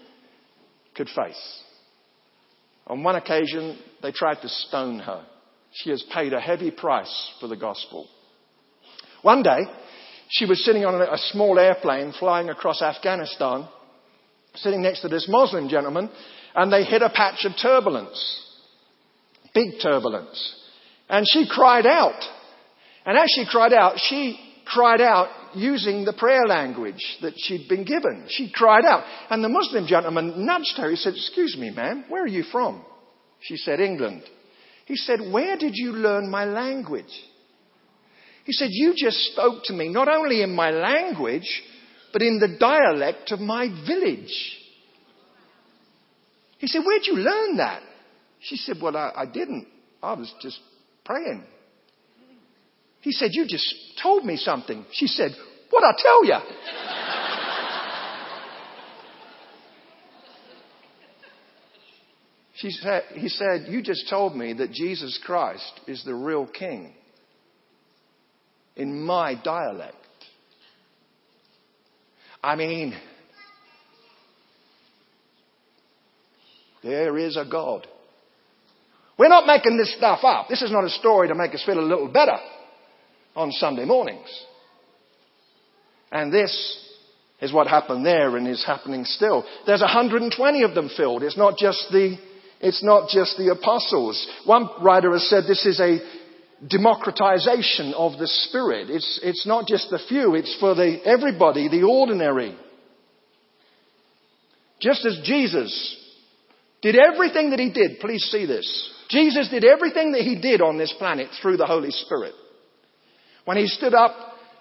could 0.96 1.10
face. 1.10 1.62
On 2.88 3.04
one 3.04 3.16
occasion, 3.16 3.80
they 4.02 4.12
tried 4.12 4.42
to 4.42 4.50
stone 4.50 5.00
her. 5.00 5.26
She 5.74 5.90
has 5.90 6.04
paid 6.14 6.34
a 6.34 6.40
heavy 6.40 6.72
price 6.72 7.32
for 7.40 7.48
the 7.48 7.58
gospel. 7.58 8.08
One 9.22 9.42
day, 9.42 9.62
she 10.30 10.46
was 10.46 10.64
sitting 10.64 10.86
on 10.86 11.02
a 11.02 11.18
small 11.18 11.58
airplane 11.60 12.14
flying 12.20 12.50
across 12.50 12.82
Afghanistan, 12.82 13.68
sitting 14.56 14.82
next 14.82 15.02
to 15.02 15.08
this 15.08 15.28
Muslim 15.28 15.70
gentleman, 15.70 16.10
and 16.56 16.72
they 16.72 16.84
hit 16.84 17.02
a 17.02 17.10
patch 17.10 17.46
of 17.46 17.54
turbulence. 17.62 18.42
Big 19.54 19.80
turbulence. 19.82 20.56
And 21.10 21.26
she 21.28 21.48
cried 21.50 21.86
out. 21.86 22.22
And 23.06 23.18
as 23.18 23.32
she 23.36 23.46
cried 23.50 23.74
out, 23.74 23.96
she 23.98 24.40
cried 24.66 25.02
out 25.02 25.30
using 25.56 26.06
the 26.06 26.14
prayer 26.14 26.46
language 26.48 27.18
that 27.22 27.34
she'd 27.38 27.68
been 27.68 27.84
given. 27.84 28.26
She 28.30 28.52
cried 28.52 28.86
out. 28.86 29.04
And 29.30 29.44
the 29.44 29.50
Muslim 29.50 29.88
gentleman 29.88 30.46
nudged 30.46 30.78
her. 30.78 30.90
He 30.90 30.96
said, 30.96 31.14
Excuse 31.14 31.58
me, 31.58 31.70
ma'am, 31.70 32.06
where 32.10 32.24
are 32.24 32.28
you 32.28 32.44
from? 32.44 32.84
She 33.42 33.58
said, 33.58 33.80
England. 33.80 34.24
He 34.86 34.96
said, 34.96 35.20
Where 35.32 35.58
did 35.58 35.74
you 35.76 35.94
learn 35.94 36.30
my 36.30 36.46
language? 36.46 37.06
He 38.46 38.52
said, 38.52 38.70
You 38.72 38.94
just 38.96 39.18
spoke 39.32 39.64
to 39.66 39.74
me 39.74 39.90
not 39.90 40.08
only 40.08 40.42
in 40.42 40.54
my 40.54 40.72
language, 40.72 41.64
but 42.12 42.22
in 42.22 42.40
the 42.40 42.58
dialect 42.60 43.32
of 43.32 43.40
my 43.40 43.68
village. 43.88 44.60
He 46.58 46.68
said, 46.68 46.82
Where'd 46.86 47.06
you 47.06 47.16
learn 47.16 47.58
that? 47.58 47.82
She 48.40 48.58
said, 48.58 48.78
Well, 48.82 48.98
I, 48.98 49.12
I 49.16 49.26
didn't. 49.26 49.68
I 50.02 50.14
was 50.14 50.34
just 50.42 50.60
praying. 51.06 51.44
He 53.02 53.12
said, 53.12 53.32
You 53.34 53.46
just 53.48 53.74
told 54.02 54.26
me 54.26 54.38
something. 54.38 54.86
She 54.92 55.08
said, 55.08 55.32
What'd 55.70 55.90
I 55.90 56.02
tell 56.02 56.26
you? 56.26 56.38
She 62.64 62.72
said, 62.72 63.04
he 63.16 63.28
said, 63.28 63.66
You 63.68 63.82
just 63.82 64.10
told 64.10 64.38
me 64.38 64.54
that 64.54 64.72
Jesus 64.72 65.20
Christ 65.26 65.82
is 65.86 66.02
the 66.06 66.16
real 66.16 66.48
king 66.48 66.94
in 68.78 69.04
my 69.06 69.36
dialect. 69.36 69.98
I 72.42 72.56
mean, 72.56 72.98
there 76.82 77.18
is 77.18 77.36
a 77.36 77.44
God. 77.44 77.86
We're 79.20 79.28
not 79.28 79.46
making 79.46 79.76
this 79.76 79.94
stuff 79.98 80.20
up. 80.24 80.48
This 80.48 80.62
is 80.62 80.72
not 80.72 80.86
a 80.86 80.90
story 80.90 81.28
to 81.28 81.36
make 81.36 81.54
us 81.54 81.64
feel 81.66 81.78
a 81.78 81.82
little 81.82 82.08
better. 82.08 82.38
on 83.36 83.52
Sunday 83.52 83.84
mornings. 83.84 84.46
And 86.14 86.32
this 86.32 86.80
is 87.42 87.52
what 87.52 87.68
happened 87.68 88.06
there 88.06 88.38
and 88.38 88.48
is 88.48 88.64
happening 88.66 89.04
still. 89.04 89.44
There's 89.66 89.82
120 89.82 90.64
of 90.64 90.74
them 90.74 90.90
filled. 90.96 91.24
It's 91.24 91.36
not 91.36 91.58
just 91.58 91.88
the, 91.92 92.18
it's 92.64 92.82
not 92.82 93.10
just 93.10 93.38
the 93.38 93.52
apostles. 93.52 94.26
One 94.46 94.70
writer 94.82 95.12
has 95.12 95.30
said 95.30 95.44
this 95.46 95.66
is 95.66 95.82
a 95.82 96.00
democratization 96.66 97.94
of 97.94 98.18
the 98.18 98.26
Spirit. 98.26 98.90
It's, 98.90 99.20
it's 99.22 99.46
not 99.46 99.68
just 99.68 99.90
the 99.90 100.00
few, 100.08 100.36
it's 100.36 100.58
for 100.62 100.74
the, 100.74 101.00
everybody, 101.06 101.68
the 101.68 101.84
ordinary. 101.84 102.58
Just 104.80 105.06
as 105.06 105.20
Jesus 105.26 105.98
did 106.82 106.96
everything 106.96 107.50
that 107.50 107.60
he 107.60 107.70
did, 107.70 108.00
please 108.00 108.24
see 108.32 108.46
this. 108.46 108.94
Jesus 109.10 109.50
did 109.50 109.66
everything 109.66 110.14
that 110.14 110.22
he 110.22 110.40
did 110.40 110.62
on 110.62 110.78
this 110.78 110.94
planet 110.98 111.28
through 111.42 111.58
the 111.58 111.66
Holy 111.66 111.92
Spirit. 111.92 112.34
When 113.44 113.58
he 113.58 113.68
stood 113.68 113.94
up 113.94 114.16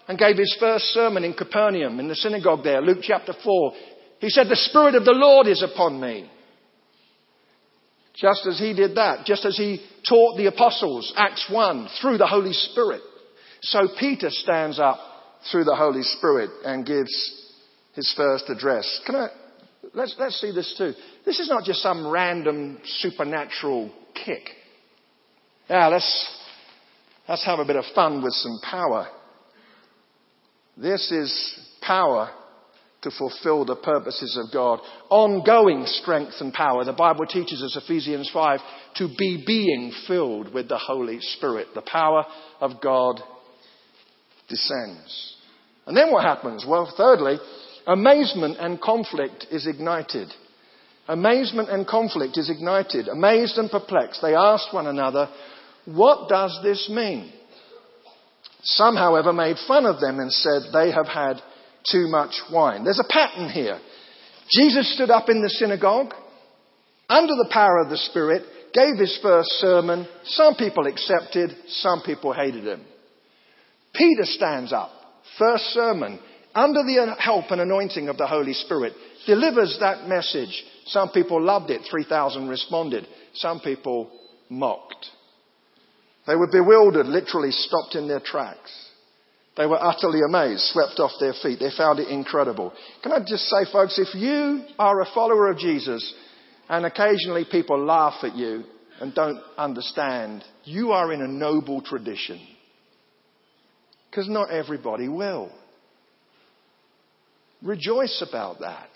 and 0.09 0.19
gave 0.19 0.37
his 0.37 0.55
first 0.59 0.87
sermon 0.87 1.23
in 1.23 1.33
Capernaum, 1.33 2.01
in 2.01 2.09
the 2.09 2.15
synagogue 2.15 2.65
there, 2.65 2.81
Luke 2.81 2.99
chapter 3.01 3.33
4, 3.41 3.73
he 4.19 4.29
said, 4.29 4.47
The 4.49 4.57
Spirit 4.57 4.95
of 4.95 5.05
the 5.05 5.13
Lord 5.13 5.47
is 5.47 5.63
upon 5.63 6.01
me. 6.01 6.29
Just 8.15 8.45
as 8.45 8.59
he 8.59 8.73
did 8.73 8.95
that, 8.95 9.25
just 9.25 9.45
as 9.45 9.57
he 9.57 9.83
taught 10.07 10.37
the 10.37 10.45
apostles, 10.45 11.11
Acts 11.17 11.47
1, 11.49 11.89
through 12.01 12.17
the 12.17 12.27
Holy 12.27 12.53
Spirit. 12.53 13.01
So 13.61 13.87
Peter 13.99 14.29
stands 14.29 14.79
up 14.79 14.99
through 15.51 15.63
the 15.63 15.75
Holy 15.75 16.03
Spirit 16.03 16.49
and 16.63 16.85
gives 16.85 17.11
his 17.95 18.13
first 18.15 18.49
address. 18.49 19.01
Can 19.05 19.15
I, 19.15 19.27
let's, 19.93 20.15
let's 20.19 20.39
see 20.39 20.51
this 20.51 20.75
too. 20.77 20.93
This 21.25 21.39
is 21.39 21.49
not 21.49 21.63
just 21.63 21.81
some 21.81 22.07
random 22.07 22.79
supernatural 22.85 23.91
kick. 24.13 24.49
Yeah, 25.69 25.87
let's, 25.87 26.39
let's 27.27 27.45
have 27.45 27.59
a 27.59 27.65
bit 27.65 27.77
of 27.77 27.85
fun 27.95 28.21
with 28.21 28.33
some 28.33 28.59
power. 28.63 29.07
This 30.77 31.11
is 31.11 31.59
power 31.81 32.31
to 33.03 33.11
fulfill 33.11 33.65
the 33.65 33.75
purposes 33.75 34.37
of 34.41 34.51
God. 34.51 34.79
Ongoing 35.09 35.85
strength 35.85 36.35
and 36.39 36.53
power. 36.53 36.83
The 36.83 36.93
Bible 36.93 37.25
teaches 37.25 37.61
us, 37.61 37.77
Ephesians 37.81 38.29
5, 38.33 38.59
to 38.95 39.07
be 39.17 39.43
being 39.45 39.93
filled 40.07 40.53
with 40.53 40.67
the 40.69 40.77
Holy 40.77 41.19
Spirit. 41.19 41.67
The 41.75 41.81
power 41.81 42.25
of 42.59 42.81
God 42.81 43.19
descends. 44.49 45.35
And 45.85 45.95
then 45.95 46.11
what 46.11 46.23
happens? 46.23 46.65
Well, 46.67 46.91
thirdly, 46.95 47.37
amazement 47.85 48.57
and 48.59 48.81
conflict 48.81 49.47
is 49.51 49.67
ignited. 49.67 50.29
Amazement 51.07 51.69
and 51.69 51.85
conflict 51.85 52.37
is 52.37 52.49
ignited. 52.49 53.09
Amazed 53.09 53.57
and 53.57 53.69
perplexed, 53.69 54.21
they 54.21 54.35
asked 54.35 54.73
one 54.73 54.87
another, 54.87 55.29
What 55.85 56.29
does 56.29 56.57
this 56.63 56.89
mean? 56.89 57.31
Some, 58.63 58.95
however, 58.95 59.33
made 59.33 59.57
fun 59.67 59.85
of 59.85 59.99
them 59.99 60.19
and 60.19 60.31
said 60.31 60.71
they 60.71 60.91
have 60.91 61.07
had 61.07 61.41
too 61.89 62.07
much 62.07 62.33
wine. 62.51 62.83
There's 62.83 62.99
a 63.03 63.11
pattern 63.11 63.49
here. 63.49 63.79
Jesus 64.51 64.93
stood 64.93 65.09
up 65.09 65.29
in 65.29 65.41
the 65.41 65.49
synagogue 65.49 66.13
under 67.09 67.33
the 67.33 67.49
power 67.51 67.79
of 67.79 67.89
the 67.89 67.97
Spirit, 67.97 68.43
gave 68.73 68.97
his 68.97 69.17
first 69.21 69.49
sermon. 69.59 70.07
Some 70.25 70.55
people 70.55 70.87
accepted, 70.87 71.51
some 71.67 72.01
people 72.05 72.33
hated 72.33 72.65
him. 72.65 72.81
Peter 73.93 74.25
stands 74.25 74.73
up, 74.73 74.89
first 75.37 75.65
sermon, 75.65 76.19
under 76.55 76.83
the 76.83 77.15
help 77.19 77.45
and 77.51 77.61
anointing 77.61 78.09
of 78.09 78.17
the 78.17 78.27
Holy 78.27 78.53
Spirit, 78.53 78.93
delivers 79.25 79.77
that 79.79 80.07
message. 80.07 80.63
Some 80.85 81.09
people 81.09 81.41
loved 81.41 81.69
it, 81.69 81.81
3,000 81.89 82.47
responded. 82.47 83.07
Some 83.35 83.59
people 83.59 84.11
mocked. 84.49 85.07
They 86.27 86.35
were 86.35 86.49
bewildered, 86.51 87.07
literally 87.07 87.51
stopped 87.51 87.95
in 87.95 88.07
their 88.07 88.19
tracks. 88.19 88.71
They 89.55 89.67
were 89.67 89.81
utterly 89.81 90.21
amazed, 90.25 90.61
swept 90.61 90.99
off 90.99 91.11
their 91.19 91.33
feet. 91.41 91.59
They 91.59 91.69
found 91.77 91.99
it 91.99 92.09
incredible. 92.09 92.73
Can 93.03 93.11
I 93.11 93.19
just 93.19 93.43
say, 93.43 93.71
folks, 93.71 93.99
if 93.99 94.15
you 94.15 94.63
are 94.79 95.01
a 95.01 95.13
follower 95.13 95.51
of 95.51 95.59
Jesus 95.59 96.13
and 96.69 96.85
occasionally 96.85 97.45
people 97.49 97.77
laugh 97.77 98.23
at 98.23 98.35
you 98.35 98.63
and 98.99 99.13
don't 99.13 99.39
understand, 99.57 100.43
you 100.63 100.91
are 100.91 101.13
in 101.13 101.21
a 101.21 101.27
noble 101.27 101.81
tradition. 101.81 102.39
Because 104.09 104.27
not 104.27 104.49
everybody 104.49 105.07
will. 105.07 105.51
Rejoice 107.61 108.23
about 108.27 108.59
that. 108.61 108.89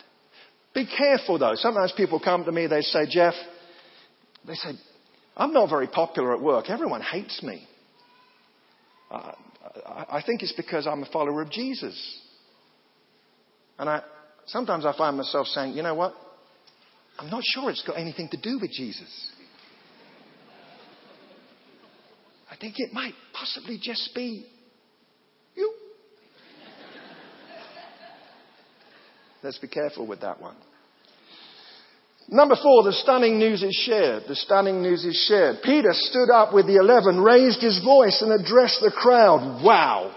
Be 0.73 0.87
careful 0.87 1.37
though. 1.37 1.53
Sometimes 1.55 1.93
people 1.95 2.19
come 2.19 2.45
to 2.45 2.51
me, 2.51 2.65
they 2.65 2.81
say, 2.81 3.05
Jeff, 3.09 3.33
they 4.45 4.55
say, 4.55 4.71
I'm 5.35 5.53
not 5.53 5.69
very 5.69 5.87
popular 5.87 6.35
at 6.35 6.41
work. 6.41 6.69
Everyone 6.69 7.01
hates 7.01 7.43
me. 7.43 7.67
Uh, 9.11 9.31
I 9.85 10.21
think 10.25 10.41
it's 10.43 10.53
because 10.53 10.87
I'm 10.87 11.03
a 11.03 11.07
follower 11.07 11.41
of 11.41 11.51
Jesus. 11.51 12.21
And 13.77 13.89
I, 13.89 14.01
sometimes 14.47 14.85
I 14.85 14.95
find 14.97 15.17
myself 15.17 15.47
saying, 15.47 15.73
you 15.73 15.83
know 15.83 15.95
what? 15.95 16.13
I'm 17.19 17.29
not 17.29 17.43
sure 17.43 17.69
it's 17.69 17.83
got 17.83 17.97
anything 17.97 18.29
to 18.29 18.37
do 18.37 18.59
with 18.59 18.71
Jesus. 18.71 19.31
I 22.49 22.55
think 22.55 22.75
it 22.77 22.93
might 22.93 23.13
possibly 23.33 23.79
just 23.81 24.13
be 24.15 24.45
you. 25.55 25.73
Let's 29.43 29.59
be 29.59 29.67
careful 29.67 30.07
with 30.07 30.21
that 30.21 30.41
one. 30.41 30.55
Number 32.29 32.55
four, 32.61 32.83
the 32.83 32.91
stunning 32.91 33.39
news 33.39 33.63
is 33.63 33.73
shared. 33.85 34.23
The 34.27 34.35
stunning 34.35 34.81
news 34.81 35.05
is 35.05 35.15
shared. 35.27 35.57
Peter 35.63 35.91
stood 35.93 36.29
up 36.29 36.53
with 36.53 36.67
the 36.67 36.75
eleven, 36.75 37.21
raised 37.21 37.61
his 37.61 37.81
voice 37.83 38.21
and 38.21 38.33
addressed 38.33 38.81
the 38.81 38.91
crowd. 38.91 39.63
Wow. 39.63 40.13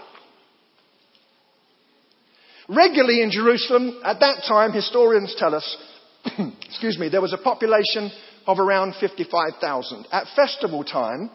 Regularly 2.67 3.21
in 3.21 3.31
Jerusalem, 3.31 4.01
at 4.03 4.19
that 4.19 4.43
time, 4.47 4.73
historians 4.73 5.35
tell 5.37 5.55
us, 5.55 5.77
excuse 6.65 6.97
me, 6.97 7.09
there 7.09 7.21
was 7.21 7.33
a 7.33 7.37
population 7.37 8.11
of 8.45 8.59
around 8.59 8.95
55,000. 8.99 10.07
At 10.11 10.27
festival 10.35 10.83
time, 10.83 11.29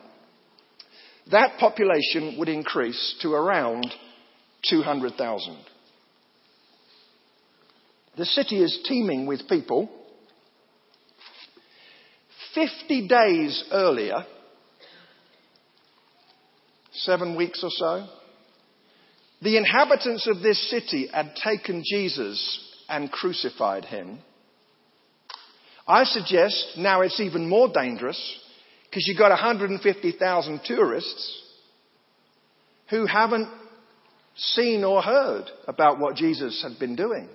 that 1.31 1.59
population 1.59 2.37
would 2.39 2.49
increase 2.49 3.17
to 3.23 3.33
around 3.33 3.87
200,000. 4.69 5.59
The 8.17 8.25
city 8.27 8.63
is 8.63 8.79
teeming 8.87 9.27
with 9.27 9.49
people 9.49 9.91
50 12.57 13.07
days 13.07 13.65
earlier, 13.71 14.25
seven 16.93 17.37
weeks 17.37 17.63
or 17.63 17.69
so, 17.71 18.07
the 19.43 19.59
inhabitants 19.59 20.27
of 20.27 20.41
this 20.41 20.71
city 20.71 21.09
had 21.13 21.35
taken 21.45 21.85
Jesus 21.85 22.59
and 22.89 23.13
crucified 23.13 23.85
him. 23.85 24.21
I 25.87 26.05
suggest 26.05 26.79
now 26.79 27.03
it's 27.03 27.21
even 27.21 27.47
more 27.47 27.69
dangerous 27.69 28.19
because 28.89 29.05
you've 29.07 29.19
got 29.19 29.29
150,000 29.29 30.61
tourists 30.65 31.43
who 32.89 33.05
haven't 33.05 33.49
seen 34.35 34.83
or 34.83 35.03
heard 35.03 35.45
about 35.69 35.99
what 35.99 36.17
Jesus 36.17 36.65
had 36.67 36.79
been 36.79 36.97
doing. 36.97 37.29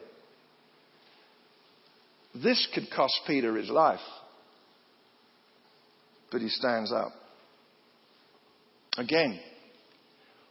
This 2.34 2.68
could 2.74 2.88
cost 2.90 3.14
Peter 3.28 3.56
his 3.56 3.70
life 3.70 4.00
but 6.32 6.42
he 6.42 6.50
stands 6.50 6.92
up. 6.92 7.12
Again, 8.98 9.40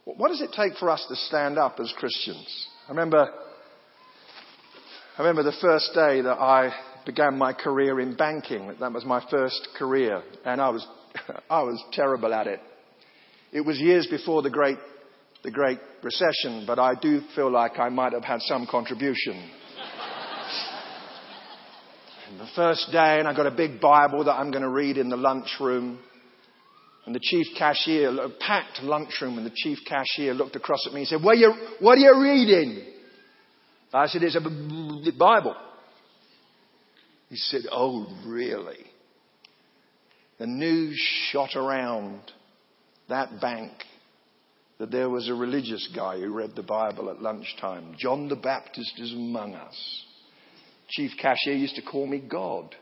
what 0.05 0.29
does 0.29 0.41
it 0.41 0.51
take 0.55 0.77
for 0.77 0.89
us 0.89 1.05
to 1.09 1.15
stand 1.15 1.57
up 1.57 1.79
as 1.79 1.93
Christians? 1.97 2.67
I 2.87 2.91
remember, 2.91 3.27
I 5.17 5.21
remember 5.21 5.43
the 5.43 5.57
first 5.61 5.91
day 5.93 6.21
that 6.21 6.37
I 6.39 6.71
began 7.05 7.37
my 7.37 7.53
career 7.53 7.99
in 7.99 8.15
banking. 8.15 8.73
That 8.79 8.93
was 8.93 9.05
my 9.05 9.23
first 9.29 9.69
career, 9.77 10.23
and 10.45 10.61
I 10.61 10.69
was, 10.69 10.85
I 11.49 11.61
was 11.61 11.83
terrible 11.91 12.33
at 12.33 12.47
it. 12.47 12.59
It 13.51 13.61
was 13.61 13.79
years 13.79 14.07
before 14.07 14.41
the 14.41 14.49
great, 14.49 14.77
the 15.43 15.51
great 15.51 15.79
recession, 16.03 16.63
but 16.65 16.79
I 16.79 16.93
do 16.99 17.21
feel 17.35 17.51
like 17.51 17.77
I 17.79 17.89
might 17.89 18.13
have 18.13 18.23
had 18.23 18.41
some 18.41 18.65
contribution. 18.69 19.49
And 22.31 22.39
the 22.39 22.47
first 22.55 22.87
day, 22.93 23.19
and 23.19 23.27
I 23.27 23.35
got 23.35 23.45
a 23.45 23.51
big 23.51 23.81
Bible 23.81 24.23
that 24.23 24.31
I'm 24.31 24.51
going 24.51 24.63
to 24.63 24.69
read 24.69 24.97
in 24.97 25.09
the 25.09 25.17
lunchroom. 25.17 25.99
And 27.05 27.13
the 27.13 27.19
chief 27.21 27.45
cashier, 27.57 28.09
a 28.09 28.29
packed 28.29 28.81
lunchroom, 28.81 29.37
and 29.37 29.45
the 29.45 29.51
chief 29.53 29.79
cashier 29.85 30.33
looked 30.33 30.55
across 30.55 30.87
at 30.87 30.93
me 30.93 31.01
and 31.01 31.07
said, 31.09 31.21
what 31.21 31.35
are 31.35 31.39
you, 31.39 31.53
what 31.81 31.97
are 31.97 32.01
you 32.01 32.21
reading? 32.21 32.85
I 33.93 34.07
said, 34.07 34.23
it's 34.23 34.37
a 34.37 35.11
Bible. 35.19 35.57
He 37.27 37.35
said, 37.35 37.63
oh, 37.69 38.07
really? 38.25 38.79
The 40.39 40.47
news 40.47 40.97
shot 41.31 41.57
around 41.57 42.21
that 43.09 43.41
bank 43.41 43.73
that 44.77 44.89
there 44.89 45.09
was 45.09 45.27
a 45.27 45.33
religious 45.33 45.91
guy 45.93 46.17
who 46.17 46.33
read 46.33 46.51
the 46.55 46.63
Bible 46.63 47.09
at 47.09 47.21
lunchtime. 47.21 47.95
John 47.97 48.29
the 48.29 48.37
Baptist 48.37 48.93
is 48.99 49.11
among 49.11 49.53
us 49.53 50.05
chief 50.91 51.11
cashier 51.19 51.53
used 51.53 51.75
to 51.75 51.81
call 51.81 52.05
me 52.05 52.19
God. 52.19 52.75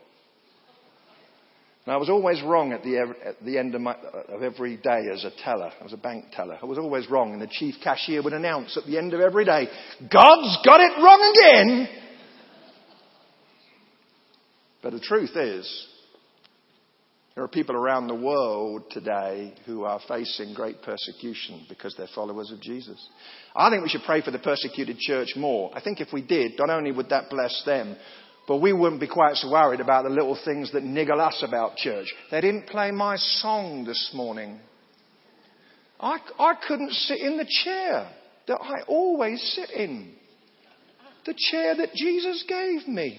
And 1.86 1.94
I 1.94 1.96
was 1.96 2.10
always 2.10 2.42
wrong 2.42 2.72
at 2.72 2.82
the, 2.82 3.14
at 3.24 3.42
the 3.44 3.58
end 3.58 3.74
of, 3.74 3.80
my, 3.80 3.94
of 4.28 4.42
every 4.42 4.76
day 4.76 5.08
as 5.12 5.24
a 5.24 5.30
teller. 5.42 5.72
I 5.80 5.82
was 5.82 5.94
a 5.94 5.96
bank 5.96 6.26
teller. 6.32 6.58
I 6.60 6.66
was 6.66 6.78
always 6.78 7.08
wrong, 7.08 7.32
and 7.32 7.40
the 7.40 7.48
chief 7.50 7.76
cashier 7.82 8.22
would 8.22 8.34
announce 8.34 8.76
at 8.76 8.84
the 8.84 8.98
end 8.98 9.14
of 9.14 9.20
every 9.20 9.44
day, 9.44 9.66
God's 10.00 10.58
got 10.64 10.80
it 10.80 10.92
wrong 11.02 11.34
again! 11.34 11.88
But 14.82 14.92
the 14.92 15.00
truth 15.00 15.36
is, 15.36 15.86
there 17.40 17.46
are 17.46 17.48
people 17.48 17.74
around 17.74 18.06
the 18.06 18.14
world 18.14 18.82
today 18.90 19.54
who 19.64 19.84
are 19.84 19.98
facing 20.06 20.52
great 20.52 20.82
persecution 20.82 21.64
because 21.70 21.94
they're 21.96 22.06
followers 22.14 22.52
of 22.52 22.60
Jesus. 22.60 23.02
I 23.56 23.70
think 23.70 23.82
we 23.82 23.88
should 23.88 24.02
pray 24.04 24.20
for 24.20 24.30
the 24.30 24.38
persecuted 24.38 24.98
church 24.98 25.30
more. 25.36 25.70
I 25.72 25.80
think 25.80 26.02
if 26.02 26.08
we 26.12 26.20
did, 26.20 26.58
not 26.58 26.68
only 26.68 26.92
would 26.92 27.08
that 27.08 27.30
bless 27.30 27.62
them, 27.64 27.96
but 28.46 28.58
we 28.58 28.74
wouldn't 28.74 29.00
be 29.00 29.08
quite 29.08 29.36
so 29.36 29.50
worried 29.50 29.80
about 29.80 30.04
the 30.04 30.10
little 30.10 30.38
things 30.44 30.70
that 30.72 30.82
niggle 30.82 31.18
us 31.18 31.42
about 31.42 31.76
church. 31.76 32.12
They 32.30 32.42
didn't 32.42 32.66
play 32.66 32.90
my 32.90 33.16
song 33.16 33.86
this 33.86 34.10
morning. 34.12 34.60
I, 35.98 36.18
I 36.38 36.52
couldn't 36.68 36.92
sit 36.92 37.20
in 37.20 37.38
the 37.38 37.50
chair 37.64 38.06
that 38.48 38.58
I 38.60 38.82
always 38.86 39.40
sit 39.56 39.70
in. 39.70 40.12
The 41.24 41.34
chair 41.50 41.74
that 41.74 41.94
Jesus 41.94 42.44
gave 42.46 42.86
me. 42.86 43.18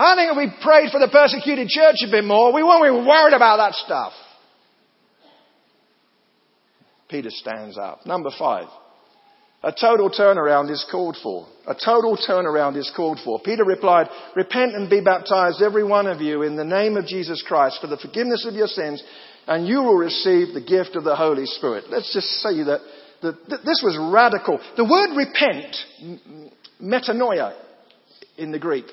I 0.00 0.16
think 0.16 0.32
if 0.32 0.36
we 0.36 0.64
prayed 0.64 0.90
for 0.90 0.98
the 0.98 1.08
persecuted 1.08 1.68
church 1.68 1.96
a 2.06 2.10
bit 2.10 2.24
more, 2.24 2.54
we 2.54 2.62
won't 2.62 2.84
be 2.84 3.06
worried 3.06 3.34
about 3.34 3.58
that 3.58 3.74
stuff. 3.74 4.12
Peter 7.10 7.28
stands 7.30 7.76
up. 7.76 8.06
Number 8.06 8.30
five. 8.38 8.66
A 9.62 9.72
total 9.78 10.08
turnaround 10.08 10.70
is 10.70 10.86
called 10.90 11.18
for. 11.22 11.46
A 11.66 11.74
total 11.74 12.16
turnaround 12.16 12.78
is 12.78 12.90
called 12.96 13.18
for. 13.22 13.40
Peter 13.40 13.62
replied, 13.62 14.08
Repent 14.34 14.74
and 14.74 14.88
be 14.88 15.02
baptized, 15.02 15.60
every 15.60 15.84
one 15.84 16.06
of 16.06 16.22
you, 16.22 16.44
in 16.44 16.56
the 16.56 16.64
name 16.64 16.96
of 16.96 17.04
Jesus 17.04 17.44
Christ 17.46 17.78
for 17.78 17.86
the 17.86 17.98
forgiveness 17.98 18.46
of 18.48 18.54
your 18.54 18.68
sins, 18.68 19.02
and 19.46 19.68
you 19.68 19.82
will 19.82 19.96
receive 19.96 20.54
the 20.54 20.64
gift 20.66 20.96
of 20.96 21.04
the 21.04 21.14
Holy 21.14 21.44
Spirit. 21.44 21.84
Let's 21.90 22.14
just 22.14 22.28
say 22.40 22.62
that, 22.62 22.80
that, 23.20 23.34
that 23.50 23.64
this 23.66 23.82
was 23.84 23.98
radical. 24.00 24.60
The 24.78 24.84
word 24.84 25.14
repent, 25.14 25.76
metanoia 26.80 27.54
in 28.38 28.52
the 28.52 28.58
Greek, 28.58 28.86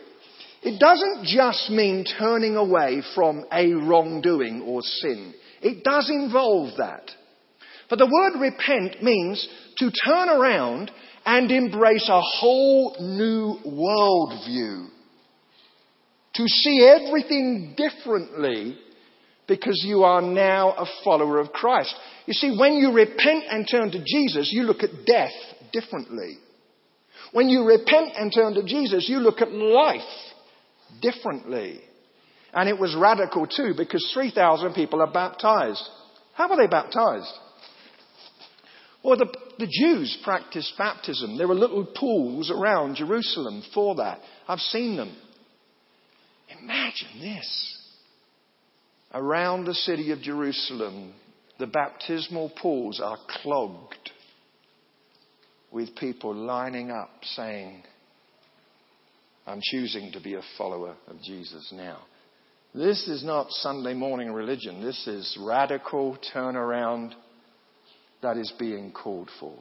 it 0.68 0.82
doesn't 0.82 1.24
just 1.24 1.70
mean 1.70 2.04
turning 2.20 2.58
away 2.58 3.02
from 3.16 3.46
a 3.54 3.72
wrongdoing 3.72 4.64
or 4.68 4.82
sin. 4.82 5.34
It 5.62 5.82
does 5.82 6.10
involve 6.10 6.76
that. 6.78 7.10
But 7.90 8.00
the 8.00 8.12
word 8.12 8.42
repent 8.42 9.02
means 9.02 9.48
to 9.78 9.90
turn 10.06 10.28
around 10.28 10.92
and 11.26 11.50
embrace 11.52 12.10
a 12.10 12.20
whole 12.20 12.98
new 13.00 13.60
worldview. 13.66 14.88
To 16.36 16.48
see 16.50 16.86
everything 16.86 17.74
differently 17.78 18.78
because 19.48 19.82
you 19.88 20.04
are 20.04 20.22
now 20.22 20.72
a 20.74 20.86
follower 21.06 21.40
of 21.40 21.54
Christ. 21.54 21.96
You 22.26 22.34
see, 22.34 22.58
when 22.60 22.74
you 22.74 22.92
repent 22.92 23.46
and 23.50 23.66
turn 23.72 23.92
to 23.92 24.04
Jesus, 24.06 24.50
you 24.52 24.64
look 24.64 24.84
at 24.84 25.06
death 25.06 25.32
differently. 25.72 26.40
When 27.32 27.48
you 27.48 27.64
repent 27.64 28.18
and 28.18 28.34
turn 28.34 28.54
to 28.56 28.64
Jesus, 28.64 29.08
you 29.08 29.20
look 29.20 29.40
at 29.40 29.50
life 29.50 30.02
differently. 31.02 31.82
And 32.54 32.70
it 32.70 32.80
was 32.80 32.96
radical 32.96 33.46
too 33.46 33.74
because 33.76 34.10
3,000 34.14 34.74
people 34.74 35.02
are 35.02 35.12
baptized. 35.12 35.84
How 36.34 36.50
were 36.50 36.58
they 36.58 36.68
baptized? 36.68 37.32
Well, 39.04 39.18
the, 39.18 39.34
the 39.60 39.68
Jews 39.68 40.18
practiced 40.24 40.74
baptism. 40.78 41.38
There 41.38 41.48
were 41.48 41.56
little 41.56 41.86
pools 41.86 42.52
around 42.52 42.96
Jerusalem 42.96 43.64
for 43.74 43.96
that. 43.96 44.20
I've 44.48 44.60
seen 44.60 44.98
them. 44.98 45.16
Imagine 46.62 47.20
this. 47.22 47.78
Around 49.14 49.66
the 49.66 49.74
city 49.74 50.12
of 50.12 50.20
Jerusalem, 50.22 51.14
the 51.60 51.68
baptismal 51.68 52.52
pools 52.62 53.00
are 53.00 53.18
clogged 53.42 54.12
with 55.72 55.96
people 55.96 56.34
lining 56.36 56.92
up 56.92 57.10
saying, 57.24 57.84
I'm 59.48 59.62
choosing 59.62 60.12
to 60.12 60.20
be 60.20 60.34
a 60.34 60.42
follower 60.58 60.96
of 61.08 61.22
Jesus 61.22 61.72
now. 61.72 62.00
This 62.76 63.08
is 63.08 63.24
not 63.24 63.50
Sunday 63.50 63.94
morning 63.94 64.34
religion. 64.34 64.84
This 64.84 65.08
is 65.08 65.38
radical 65.42 66.18
turnaround 66.34 67.14
that 68.22 68.36
is 68.36 68.52
being 68.60 68.92
called 68.92 69.30
for. 69.40 69.58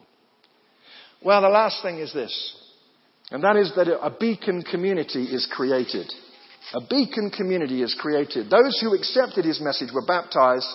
Well, 1.25 1.41
the 1.41 1.49
last 1.49 1.83
thing 1.83 1.99
is 1.99 2.13
this, 2.13 2.57
and 3.31 3.45
that 3.45 3.55
is 3.55 3.73
that 3.77 3.87
a 3.87 4.11
beacon 4.11 4.63
community 4.63 5.23
is 5.23 5.49
created. 5.55 6.13
A 6.75 6.81
beacon 6.81 7.31
community 7.31 7.81
is 7.81 7.97
created. 7.97 8.51
Those 8.51 8.81
who 8.81 8.93
accepted 8.93 9.45
his 9.45 9.61
message 9.61 9.91
were 9.95 10.05
baptized, 10.05 10.69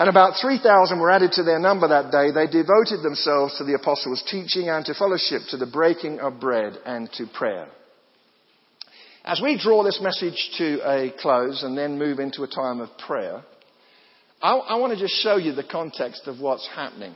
and 0.00 0.08
about 0.08 0.34
3,000 0.42 0.98
were 0.98 1.12
added 1.12 1.30
to 1.32 1.44
their 1.44 1.60
number 1.60 1.86
that 1.86 2.10
day. 2.10 2.32
They 2.32 2.50
devoted 2.50 3.04
themselves 3.04 3.56
to 3.58 3.64
the 3.64 3.74
apostles' 3.80 4.24
teaching 4.28 4.68
and 4.68 4.84
to 4.86 4.94
fellowship, 4.94 5.42
to 5.50 5.56
the 5.56 5.66
breaking 5.66 6.18
of 6.18 6.40
bread 6.40 6.76
and 6.84 7.08
to 7.12 7.26
prayer. 7.32 7.68
As 9.24 9.40
we 9.42 9.58
draw 9.58 9.82
this 9.82 10.00
message 10.02 10.50
to 10.58 10.80
a 10.84 11.12
close 11.20 11.62
and 11.62 11.76
then 11.76 11.98
move 11.98 12.18
into 12.18 12.42
a 12.42 12.48
time 12.48 12.80
of 12.80 12.88
prayer, 13.06 13.42
I, 14.40 14.54
I 14.54 14.76
want 14.76 14.94
to 14.94 14.98
just 14.98 15.22
show 15.22 15.36
you 15.36 15.52
the 15.52 15.64
context 15.64 16.22
of 16.26 16.40
what's 16.40 16.66
happening. 16.74 17.14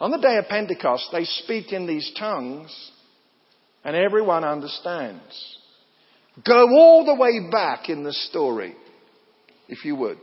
On 0.00 0.10
the 0.10 0.18
day 0.18 0.38
of 0.38 0.48
Pentecost, 0.48 1.08
they 1.12 1.24
speak 1.24 1.72
in 1.72 1.86
these 1.86 2.10
tongues 2.18 2.74
and 3.84 3.94
everyone 3.94 4.44
understands. 4.44 5.56
Go 6.46 6.68
all 6.70 7.04
the 7.04 7.14
way 7.14 7.50
back 7.50 7.90
in 7.90 8.02
the 8.02 8.14
story, 8.14 8.74
if 9.68 9.84
you 9.84 9.96
would, 9.96 10.18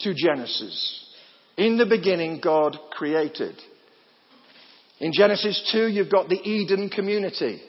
to 0.00 0.14
Genesis. 0.14 1.14
In 1.58 1.76
the 1.76 1.84
beginning, 1.84 2.40
God 2.42 2.78
created. 2.92 3.54
In 4.98 5.12
Genesis 5.12 5.70
2, 5.72 5.88
you've 5.88 6.10
got 6.10 6.30
the 6.30 6.40
Eden 6.40 6.88
community. 6.88 7.60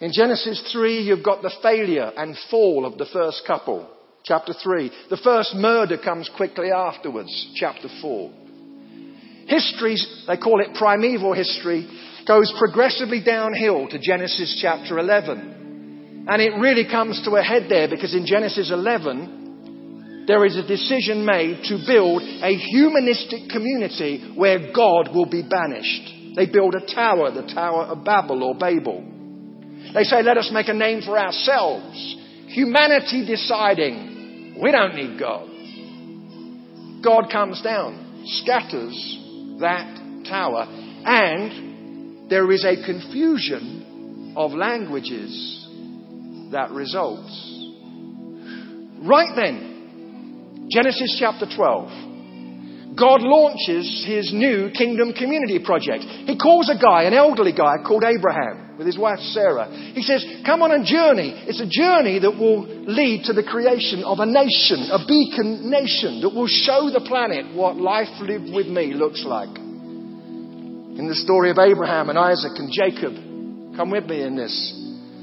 In 0.00 0.12
Genesis 0.12 0.62
3, 0.72 1.02
you've 1.02 1.24
got 1.24 1.42
the 1.42 1.54
failure 1.60 2.12
and 2.16 2.36
fall 2.50 2.86
of 2.86 2.98
the 2.98 3.06
first 3.12 3.42
couple. 3.44 3.88
Chapter 4.22 4.52
3. 4.52 4.92
The 5.10 5.16
first 5.16 5.56
murder 5.56 5.98
comes 5.98 6.30
quickly 6.36 6.70
afterwards. 6.70 7.52
Chapter 7.56 7.88
4. 8.00 8.30
History, 9.48 9.96
they 10.28 10.36
call 10.36 10.60
it 10.60 10.76
primeval 10.76 11.32
history, 11.32 11.88
goes 12.28 12.52
progressively 12.58 13.24
downhill 13.24 13.88
to 13.88 13.98
Genesis 13.98 14.60
chapter 14.62 15.00
11. 15.00 16.26
And 16.28 16.42
it 16.42 16.60
really 16.60 16.84
comes 16.88 17.20
to 17.24 17.32
a 17.32 17.42
head 17.42 17.66
there 17.68 17.88
because 17.88 18.14
in 18.14 18.24
Genesis 18.24 18.70
11, 18.70 20.26
there 20.28 20.44
is 20.44 20.56
a 20.56 20.66
decision 20.66 21.24
made 21.24 21.64
to 21.64 21.82
build 21.84 22.22
a 22.22 22.54
humanistic 22.54 23.50
community 23.50 24.32
where 24.36 24.72
God 24.72 25.12
will 25.12 25.28
be 25.28 25.42
banished. 25.42 26.36
They 26.36 26.46
build 26.46 26.76
a 26.76 26.94
tower, 26.94 27.32
the 27.32 27.52
Tower 27.52 27.84
of 27.84 28.04
Babel 28.04 28.44
or 28.44 28.54
Babel. 28.54 29.17
They 29.94 30.04
say, 30.04 30.22
let 30.22 30.36
us 30.36 30.50
make 30.52 30.68
a 30.68 30.74
name 30.74 31.02
for 31.02 31.18
ourselves. 31.18 32.16
Humanity 32.48 33.24
deciding 33.26 34.58
we 34.62 34.72
don't 34.72 34.94
need 34.94 35.18
God. 35.18 35.48
God 37.02 37.30
comes 37.30 37.62
down, 37.62 38.24
scatters 38.26 39.18
that 39.60 40.24
tower, 40.28 40.66
and 41.04 42.30
there 42.30 42.50
is 42.50 42.64
a 42.64 42.84
confusion 42.84 44.34
of 44.36 44.52
languages 44.52 45.66
that 46.52 46.70
results. 46.70 47.54
Right 49.00 49.32
then, 49.36 50.68
Genesis 50.70 51.16
chapter 51.18 51.46
12. 51.54 52.96
God 52.98 53.22
launches 53.22 54.04
his 54.06 54.32
new 54.32 54.70
kingdom 54.76 55.12
community 55.12 55.60
project. 55.64 56.02
He 56.02 56.36
calls 56.36 56.68
a 56.68 56.76
guy, 56.82 57.04
an 57.04 57.14
elderly 57.14 57.52
guy 57.52 57.76
called 57.86 58.02
Abraham, 58.02 58.67
with 58.78 58.86
his 58.86 58.96
wife 58.96 59.18
Sarah. 59.34 59.66
He 59.92 60.02
says, 60.02 60.24
Come 60.46 60.62
on 60.62 60.70
a 60.70 60.86
journey. 60.86 61.34
It's 61.50 61.60
a 61.60 61.66
journey 61.66 62.22
that 62.22 62.38
will 62.38 62.62
lead 62.62 63.24
to 63.26 63.34
the 63.34 63.42
creation 63.42 64.06
of 64.06 64.20
a 64.22 64.26
nation, 64.26 64.94
a 64.94 65.02
beacon 65.02 65.68
nation, 65.68 66.22
that 66.22 66.30
will 66.30 66.46
show 66.46 66.86
the 66.88 67.02
planet 67.02 67.52
what 67.58 67.76
life 67.76 68.08
lived 68.22 68.54
with 68.54 68.70
me 68.70 68.94
looks 68.94 69.26
like. 69.26 69.50
In 69.58 71.06
the 71.10 71.18
story 71.18 71.50
of 71.50 71.58
Abraham 71.58 72.08
and 72.08 72.18
Isaac 72.18 72.54
and 72.54 72.70
Jacob, 72.70 73.14
come 73.74 73.90
with 73.90 74.06
me 74.06 74.22
in 74.22 74.38
this. 74.38 74.54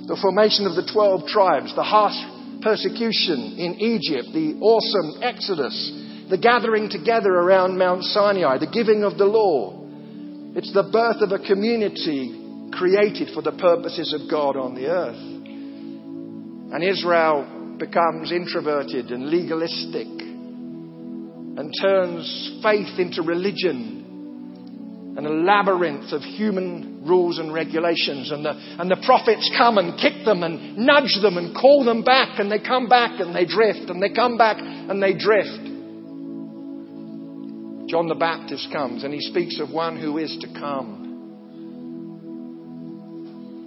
The 0.08 0.20
formation 0.22 0.68
of 0.68 0.76
the 0.76 0.88
12 0.92 1.28
tribes, 1.28 1.74
the 1.76 1.84
harsh 1.84 2.16
persecution 2.62 3.56
in 3.58 3.80
Egypt, 3.80 4.36
the 4.36 4.60
awesome 4.60 5.24
Exodus, 5.24 5.76
the 6.30 6.38
gathering 6.38 6.90
together 6.90 7.32
around 7.32 7.78
Mount 7.78 8.04
Sinai, 8.04 8.60
the 8.60 8.68
giving 8.68 9.04
of 9.04 9.18
the 9.18 9.26
law. 9.26 9.80
It's 10.56 10.74
the 10.74 10.88
birth 10.92 11.24
of 11.24 11.32
a 11.32 11.40
community 11.40 12.45
created 12.72 13.30
for 13.34 13.42
the 13.42 13.52
purposes 13.52 14.14
of 14.14 14.30
God 14.30 14.58
on 14.58 14.76
the 14.76 14.88
earth. 14.88 15.16
And 16.74 16.84
Israel 16.84 17.76
becomes 17.78 18.32
introverted 18.32 19.12
and 19.12 19.30
legalistic 19.30 20.08
and 21.58 21.74
turns 21.82 22.60
faith 22.62 23.00
into 23.00 23.22
religion 23.22 24.04
and 25.18 25.26
a 25.26 25.30
labyrinth 25.30 26.12
of 26.12 26.22
human 26.22 27.04
rules 27.06 27.40
and 27.40 27.54
regulations. 27.54 28.32
And 28.32 28.44
the, 28.44 28.52
and 28.52 28.92
the 28.92 29.02
prophets 29.06 29.50
come 29.58 29.78
and 29.78 29.98
kick 29.98 30.26
them 30.26 30.44
and 30.44 30.78
nudge 30.78 31.18
them 31.22 31.38
and 31.38 31.56
call 31.56 31.86
them 31.86 32.04
back, 32.04 32.40
and 32.40 32.52
they 32.52 32.60
come 32.60 32.90
back 32.90 33.22
and 33.22 33.34
they 33.34 33.46
drift, 33.46 33.90
and 33.90 34.04
they 34.04 34.10
come 34.10 34.38
back 34.38 34.58
and 34.60 35.02
they 35.02 35.14
drift. 35.14 35.72
John 37.88 38.08
the 38.08 38.16
Baptist 38.16 38.72
comes 38.74 39.04
and 39.04 39.14
he 39.14 39.22
speaks 39.22 39.60
of 39.60 39.70
one 39.70 39.96
who 40.00 40.18
is 40.18 40.36
to 40.42 40.48
come. 40.60 41.05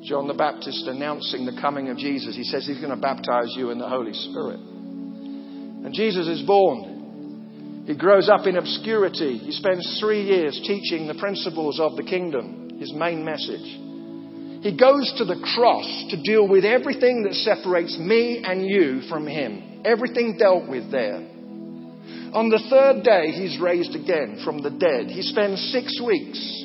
John 0.09 0.27
the 0.27 0.33
Baptist 0.33 0.87
announcing 0.87 1.45
the 1.45 1.61
coming 1.61 1.91
of 1.91 1.99
Jesus. 1.99 2.35
He 2.35 2.45
says 2.45 2.67
he's 2.67 2.81
going 2.81 2.97
to 2.97 2.97
baptize 2.97 3.53
you 3.55 3.69
in 3.69 3.79
the 3.79 3.89
Holy 3.89 4.15
Spirit. 4.15 4.57
And 4.57 5.93
Jesus 5.93 6.27
is 6.27 6.41
born. 6.47 7.85
He 7.87 7.95
grows 7.95 8.31
up 8.31 8.47
in 8.47 8.57
obscurity. 8.57 9.37
He 9.37 9.53
spends 9.53 10.01
three 10.01 10.23
years 10.23 10.59
teaching 10.67 11.07
the 11.07 11.21
principles 11.21 11.79
of 11.79 11.97
the 11.97 12.05
kingdom, 12.05 12.79
his 12.81 12.91
main 12.95 13.23
message. 13.23 13.69
He 14.65 14.75
goes 14.81 15.13
to 15.19 15.27
the 15.27 15.45
cross 15.55 16.07
to 16.09 16.23
deal 16.23 16.49
with 16.49 16.65
everything 16.65 17.25
that 17.25 17.35
separates 17.35 17.99
me 17.99 18.43
and 18.43 18.67
you 18.67 19.03
from 19.11 19.27
him. 19.27 19.83
Everything 19.85 20.39
dealt 20.39 20.71
with 20.71 20.91
there. 20.91 21.21
On 22.33 22.49
the 22.49 22.65
third 22.71 23.05
day, 23.05 23.31
he's 23.33 23.61
raised 23.61 23.95
again 23.95 24.41
from 24.43 24.63
the 24.63 24.71
dead. 24.71 25.09
He 25.09 25.21
spends 25.21 25.61
six 25.71 26.01
weeks 26.01 26.65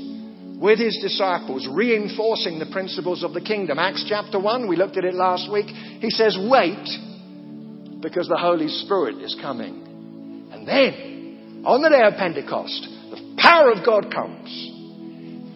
with 0.64 0.80
his 0.80 0.98
disciples, 1.02 1.68
reinforcing 1.70 2.58
the 2.58 2.72
principles 2.72 3.22
of 3.22 3.34
the 3.34 3.42
kingdom. 3.42 3.78
Acts 3.78 4.06
chapter 4.08 4.40
1, 4.40 4.66
we 4.70 4.78
looked 4.78 4.96
at 4.96 5.04
it 5.04 5.14
last 5.14 5.52
week. 5.52 5.66
He 5.68 6.10
says, 6.10 6.40
Wait, 6.40 6.88
because 8.00 8.30
the 8.30 8.40
Holy 8.40 8.70
Spirit 8.70 9.18
is 9.22 9.36
coming. 9.42 10.48
And 10.54 10.66
then 10.66 11.64
on 11.66 11.82
the 11.82 11.90
day 11.90 12.02
of 12.08 12.14
Pentecost, 12.16 12.88
the 13.12 13.36
power 13.36 13.76
of 13.76 13.84
God 13.86 14.08
comes. 14.08 14.48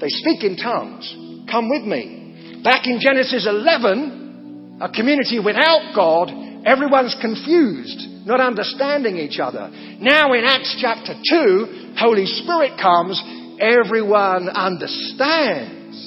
They 0.01 0.09
speak 0.09 0.43
in 0.43 0.57
tongues. 0.57 1.07
Come 1.49 1.69
with 1.69 1.87
me. 1.87 2.59
Back 2.61 2.85
in 2.85 2.99
Genesis 2.99 3.47
11, 3.47 4.79
a 4.81 4.91
community 4.91 5.39
without 5.39 5.95
God, 5.95 6.35
everyone's 6.67 7.15
confused, 7.21 8.27
not 8.27 8.41
understanding 8.41 9.15
each 9.15 9.39
other. 9.39 9.71
Now 10.03 10.33
in 10.33 10.43
Acts 10.43 10.75
chapter 10.81 11.15
2, 11.15 11.95
Holy 11.95 12.25
Spirit 12.25 12.75
comes, 12.75 13.23
everyone 13.59 14.49
understands 14.49 15.97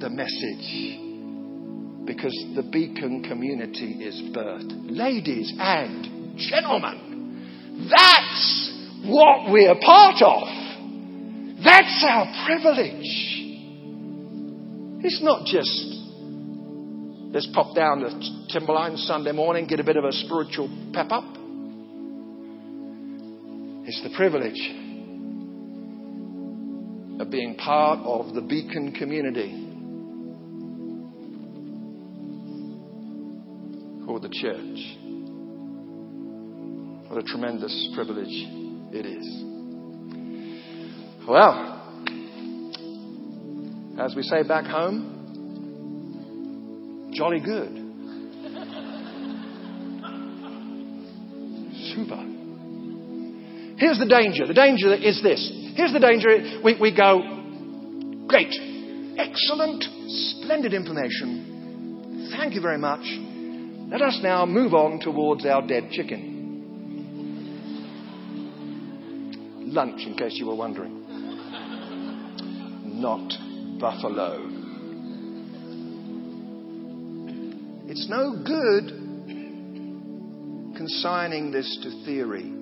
the 0.00 0.08
message 0.08 0.98
because 2.06 2.34
the 2.56 2.62
beacon 2.72 3.22
community 3.22 4.02
is 4.04 4.20
birthed. 4.34 4.72
Ladies 4.90 5.52
and 5.58 6.38
gentlemen, 6.38 7.88
that's 7.90 8.72
what 9.04 9.52
we're 9.52 9.74
part 9.80 10.22
of. 10.22 10.48
That's 11.62 12.04
our 12.08 12.46
privilege. 12.46 13.36
It's 15.02 15.22
not 15.22 15.44
just 15.46 15.90
let's 17.32 17.48
pop 17.54 17.76
down 17.76 18.00
to 18.00 18.48
Timberline 18.52 18.96
Sunday 18.96 19.32
morning, 19.32 19.66
get 19.66 19.78
a 19.78 19.84
bit 19.84 19.96
of 19.96 20.04
a 20.04 20.12
spiritual 20.12 20.68
pep 20.92 21.10
up. 21.10 21.24
It's 23.86 24.02
the 24.02 24.10
privilege 24.16 24.89
of 27.20 27.30
being 27.30 27.54
part 27.54 27.98
of 28.00 28.34
the 28.34 28.40
beacon 28.40 28.92
community 28.92 29.50
called 34.06 34.22
the 34.22 34.30
church. 34.30 34.96
What 37.10 37.18
a 37.18 37.22
tremendous 37.22 37.90
privilege 37.94 38.46
it 38.94 39.04
is. 39.04 39.44
Well, 41.28 41.76
as 44.00 44.14
we 44.16 44.22
say 44.22 44.42
back 44.42 44.64
home, 44.64 45.18
jolly 47.14 47.40
good. 47.40 47.76
Super. 51.92 52.24
Here's 53.76 53.98
the 53.98 54.06
danger. 54.08 54.46
The 54.46 54.54
danger 54.54 54.94
is 54.94 55.22
this. 55.22 55.59
Here's 55.80 55.94
the 55.94 55.98
danger. 55.98 56.60
We, 56.62 56.78
we 56.78 56.94
go, 56.94 57.22
great, 58.26 58.52
excellent, 59.16 59.82
splendid 60.10 60.74
information. 60.74 62.28
Thank 62.36 62.52
you 62.52 62.60
very 62.60 62.76
much. 62.76 63.00
Let 63.90 64.02
us 64.02 64.20
now 64.22 64.44
move 64.44 64.74
on 64.74 65.00
towards 65.00 65.46
our 65.46 65.66
dead 65.66 65.88
chicken. 65.90 66.36
lunch, 69.72 70.02
in 70.06 70.16
case 70.18 70.34
you 70.34 70.48
were 70.48 70.54
wondering. 70.54 71.06
Not 73.00 73.32
buffalo. 73.80 74.48
It's 77.88 78.06
no 78.10 78.42
good 78.44 78.90
consigning 80.76 81.52
this 81.52 81.78
to 81.84 82.04
theory. 82.04 82.59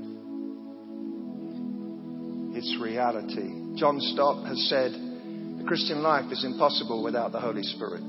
It's 2.59 2.77
reality. 2.81 3.77
John 3.77 4.01
Stott 4.01 4.45
has 4.49 4.69
said 4.69 4.91
the 4.91 5.65
Christian 5.65 6.03
life 6.03 6.33
is 6.33 6.45
impossible 6.45 7.05
without 7.05 7.31
the 7.31 7.39
Holy 7.39 7.63
Spirit. 7.63 8.03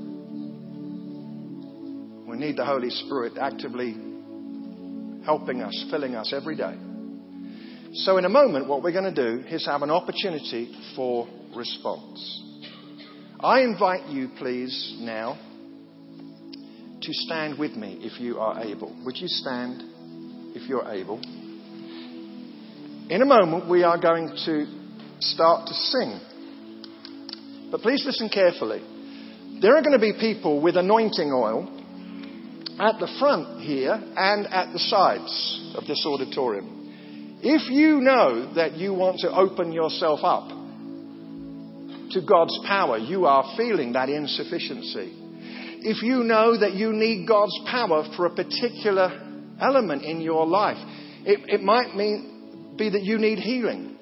We 2.26 2.36
need 2.36 2.56
the 2.56 2.64
Holy 2.64 2.90
Spirit 2.90 3.34
actively 3.40 3.92
helping 5.24 5.62
us, 5.62 5.86
filling 5.88 6.16
us 6.16 6.32
every 6.36 6.56
day. 6.56 6.74
So, 7.92 8.18
in 8.18 8.24
a 8.24 8.28
moment, 8.28 8.66
what 8.66 8.82
we're 8.82 8.90
going 8.90 9.14
to 9.14 9.14
do 9.14 9.46
is 9.46 9.64
have 9.66 9.82
an 9.82 9.90
opportunity 9.90 10.74
for 10.96 11.28
response. 11.54 12.42
I 13.38 13.60
invite 13.60 14.08
you, 14.08 14.30
please, 14.36 14.96
now 14.98 15.38
to 17.00 17.12
stand 17.12 17.56
with 17.56 17.76
me 17.76 18.00
if 18.02 18.20
you 18.20 18.40
are 18.40 18.64
able. 18.64 19.00
Would 19.04 19.16
you 19.16 19.28
stand 19.28 19.84
if 20.56 20.68
you're 20.68 20.90
able? 20.90 21.20
In 23.10 23.22
a 23.22 23.26
moment, 23.26 23.68
we 23.68 23.82
are 23.82 23.98
going 23.98 24.28
to 24.28 24.66
start 25.18 25.66
to 25.66 25.74
sing. 25.74 26.20
But 27.72 27.80
please 27.80 28.04
listen 28.06 28.28
carefully. 28.28 28.80
There 29.60 29.76
are 29.76 29.82
going 29.82 29.98
to 29.98 29.98
be 29.98 30.12
people 30.12 30.62
with 30.62 30.76
anointing 30.76 31.32
oil 31.32 31.66
at 32.78 33.00
the 33.00 33.12
front 33.18 33.62
here 33.62 33.94
and 33.94 34.46
at 34.46 34.72
the 34.72 34.78
sides 34.78 35.74
of 35.74 35.88
this 35.88 36.06
auditorium. 36.06 37.40
If 37.42 37.68
you 37.68 38.00
know 38.00 38.54
that 38.54 38.76
you 38.76 38.94
want 38.94 39.18
to 39.22 39.36
open 39.36 39.72
yourself 39.72 40.20
up 40.22 40.48
to 42.12 42.20
God's 42.24 42.56
power, 42.64 42.96
you 42.96 43.26
are 43.26 43.56
feeling 43.56 43.94
that 43.94 44.08
insufficiency. 44.08 45.16
If 45.82 46.04
you 46.04 46.22
know 46.22 46.56
that 46.56 46.74
you 46.74 46.92
need 46.92 47.26
God's 47.26 47.58
power 47.66 48.04
for 48.16 48.26
a 48.26 48.30
particular 48.30 49.10
element 49.60 50.04
in 50.04 50.20
your 50.20 50.46
life, 50.46 50.78
it, 51.26 51.40
it 51.48 51.60
might 51.60 51.96
mean, 51.96 52.36
be 52.80 52.90
that 52.90 53.02
you 53.02 53.18
need 53.18 53.38
healing. 53.38 53.98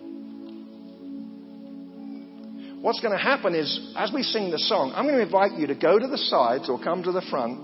What's 2.81 3.01
going 3.01 3.17
to 3.17 3.23
happen 3.23 3.57
is, 3.57 3.93
as 3.97 4.13
we 4.15 4.23
sing 4.23 4.51
the 4.51 4.59
song, 4.59 4.93
I'm 4.95 5.05
going 5.05 5.17
to 5.17 5.23
invite 5.23 5.59
you 5.59 5.67
to 5.67 5.75
go 5.75 5.99
to 5.99 6.07
the 6.07 6.17
sides 6.17 6.71
or 6.71 6.81
come 6.81 7.03
to 7.03 7.11
the 7.11 7.23
front, 7.29 7.59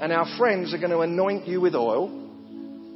and 0.00 0.10
our 0.10 0.26
friends 0.38 0.72
are 0.72 0.78
going 0.78 0.90
to 0.92 1.00
anoint 1.00 1.46
you 1.46 1.60
with 1.60 1.74
oil 1.74 2.08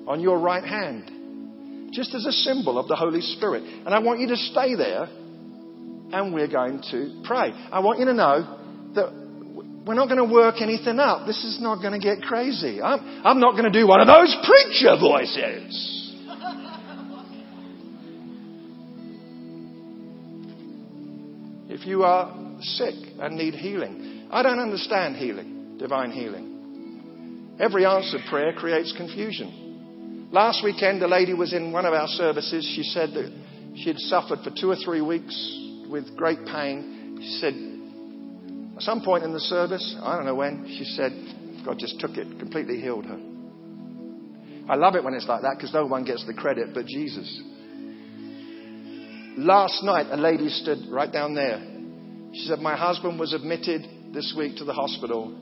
on 0.09 0.21
your 0.21 0.39
right 0.39 0.65
hand 0.65 1.93
just 1.93 2.15
as 2.15 2.25
a 2.25 2.33
symbol 2.33 2.79
of 2.79 2.89
the 2.89 2.97
Holy 2.97 3.21
Spirit. 3.21 3.63
And 3.63 3.95
I 3.95 4.01
want 4.01 4.21
you 4.21 4.29
to 4.29 4.37
stay 4.37 4.75
there 4.75 5.05
and 5.05 6.35
we're 6.35 6.49
going 6.49 6.83
to 6.91 7.23
pray. 7.25 7.53
I 7.53 7.81
want 7.81 8.01
you 8.01 8.07
to 8.07 8.15
know 8.15 8.91
that 8.95 9.13
we're 9.87 9.95
not 9.95 10.09
going 10.09 10.19
to 10.19 10.33
work 10.33 10.57
anything 10.61 10.99
up. 10.99 11.27
This 11.27 11.45
is 11.45 11.61
not 11.61 11.83
going 11.83 11.93
to 11.93 12.05
get 12.05 12.23
crazy. 12.23 12.83
I'm, 12.83 13.23
I'm 13.25 13.39
not 13.39 13.53
going 13.53 13.71
to 13.71 13.79
do 13.79 13.87
one 13.87 14.01
of 14.01 14.09
those 14.09 14.35
preacher 14.45 14.97
voices. 14.99 15.94
If 21.75 21.85
you 21.85 22.05
are 22.05 22.33
sick 22.61 22.95
and 23.19 23.37
need 23.37 23.55
healing, 23.55 24.29
I 24.31 24.45
don't 24.45 24.61
understand 24.61 25.17
healing, 25.17 25.77
divine 25.77 26.13
healing. 26.13 27.57
Every 27.59 27.85
answered 27.85 28.21
prayer 28.31 28.53
creates 28.53 28.95
confusion. 28.97 30.29
Last 30.31 30.63
weekend, 30.63 31.03
a 31.03 31.09
lady 31.09 31.35
was 31.35 31.53
in 31.53 31.73
one 31.73 31.85
of 31.85 31.93
our 31.93 32.07
services. 32.07 32.65
She 32.77 32.85
said 32.85 33.11
that 33.15 33.33
she 33.75 33.89
had 33.89 33.99
suffered 33.99 34.39
for 34.45 34.53
two 34.57 34.71
or 34.71 34.77
three 34.85 35.01
weeks 35.01 35.35
with 35.91 36.17
great 36.17 36.47
pain. 36.47 37.19
She 37.21 37.39
said, 37.41 37.55
at 38.77 38.83
some 38.83 39.03
point 39.03 39.25
in 39.25 39.33
the 39.33 39.41
service, 39.41 39.97
I 40.01 40.15
don't 40.15 40.27
know 40.27 40.37
when, 40.37 40.67
she 40.79 40.85
said, 40.85 41.11
God 41.67 41.81
just 41.81 41.99
took 41.99 42.13
it, 42.13 42.39
completely 42.39 42.81
healed 42.81 43.07
her. 43.07 43.19
I 44.69 44.77
love 44.77 44.95
it 44.95 45.03
when 45.03 45.15
it's 45.15 45.27
like 45.27 45.43
that 45.43 45.57
because 45.57 45.75
no 45.75 45.87
one 45.87 46.05
gets 46.05 46.25
the 46.25 46.35
credit 46.35 46.73
but 46.73 46.87
Jesus. 46.87 47.43
Last 49.37 49.83
night, 49.83 50.07
a 50.11 50.17
lady 50.17 50.49
stood 50.49 50.87
right 50.91 51.11
down 51.11 51.35
there. 51.35 51.61
She 52.33 52.47
said, 52.47 52.61
My 52.61 52.77
husband 52.77 53.19
was 53.19 53.33
admitted 53.33 54.13
this 54.13 54.33
week 54.37 54.57
to 54.59 54.65
the 54.65 54.73
hospital 54.73 55.33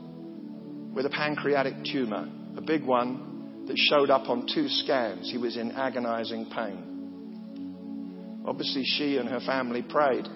with 0.95 1.05
a 1.05 1.11
pancreatic 1.11 1.75
tumor, 1.91 2.29
a 2.57 2.61
big 2.63 2.85
one, 2.85 3.65
that 3.67 3.77
showed 3.77 4.11
up 4.11 4.29
on 4.29 4.47
two 4.53 4.69
scans. 4.69 5.31
He 5.31 5.39
was 5.39 5.57
in 5.57 5.73
agonizing 5.73 6.47
pain. 6.47 8.43
Obviously, 8.47 8.83
she 8.85 9.19
and 9.19 9.29
her 9.29 9.41
family 9.41 9.83
prayed. 9.83 10.27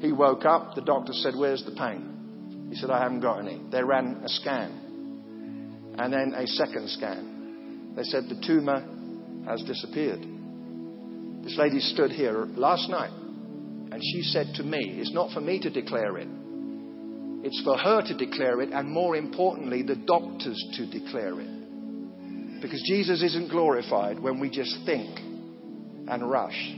He 0.00 0.12
woke 0.12 0.44
up. 0.44 0.74
The 0.74 0.82
doctor 0.82 1.12
said, 1.12 1.34
Where's 1.36 1.64
the 1.64 1.72
pain? 1.72 2.68
He 2.70 2.76
said, 2.76 2.90
I 2.90 3.02
haven't 3.02 3.20
got 3.20 3.40
any. 3.40 3.60
They 3.70 3.82
ran 3.82 4.22
a 4.24 4.28
scan 4.28 4.82
and 5.98 6.12
then 6.12 6.32
a 6.34 6.46
second 6.46 6.88
scan. 6.90 7.92
They 7.96 8.04
said, 8.04 8.24
The 8.28 8.40
tumor 8.46 8.84
has 9.46 9.62
disappeared. 9.62 10.24
This 11.42 11.56
lady 11.58 11.80
stood 11.80 12.12
here 12.12 12.46
last 12.54 12.88
night 12.88 13.10
and 13.10 14.00
she 14.00 14.22
said 14.22 14.54
to 14.56 14.62
me, 14.62 14.98
It's 14.98 15.12
not 15.12 15.32
for 15.32 15.40
me 15.40 15.60
to 15.60 15.70
declare 15.70 16.16
it. 16.18 16.28
It's 17.44 17.60
for 17.64 17.76
her 17.76 18.02
to 18.02 18.16
declare 18.16 18.60
it, 18.60 18.70
and 18.72 18.88
more 18.88 19.16
importantly, 19.16 19.82
the 19.82 19.96
doctors 19.96 20.62
to 20.76 20.86
declare 20.86 21.40
it. 21.40 22.62
Because 22.62 22.82
Jesus 22.86 23.22
isn't 23.22 23.50
glorified 23.50 24.20
when 24.20 24.38
we 24.38 24.48
just 24.48 24.76
think 24.86 25.18
and 25.18 26.30
rush. 26.30 26.74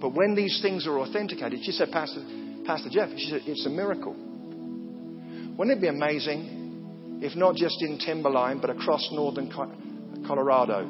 But 0.00 0.14
when 0.14 0.34
these 0.34 0.60
things 0.62 0.86
are 0.86 0.98
authenticated, 0.98 1.60
she 1.62 1.72
said, 1.72 1.90
Pastor, 1.92 2.22
Pastor 2.64 2.88
Jeff, 2.90 3.10
she 3.16 3.30
said, 3.30 3.42
it's 3.44 3.66
a 3.66 3.70
miracle. 3.70 4.14
Wouldn't 4.14 5.76
it 5.76 5.80
be 5.80 5.88
amazing 5.88 7.20
if 7.22 7.36
not 7.36 7.54
just 7.56 7.80
in 7.82 7.98
Timberline, 7.98 8.60
but 8.60 8.70
across 8.70 9.08
northern 9.12 9.50
Colorado, 10.26 10.86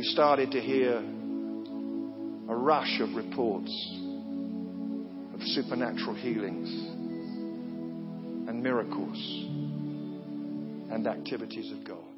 we 0.00 0.06
started 0.06 0.50
to 0.50 0.60
hear 0.62 0.96
a 0.96 2.56
rush 2.56 3.00
of 3.02 3.14
reports 3.14 3.70
of 5.34 5.42
supernatural 5.42 6.14
healings 6.14 6.70
and 8.48 8.62
miracles 8.62 9.18
and 10.90 11.06
activities 11.06 11.70
of 11.70 11.86
God. 11.86 12.09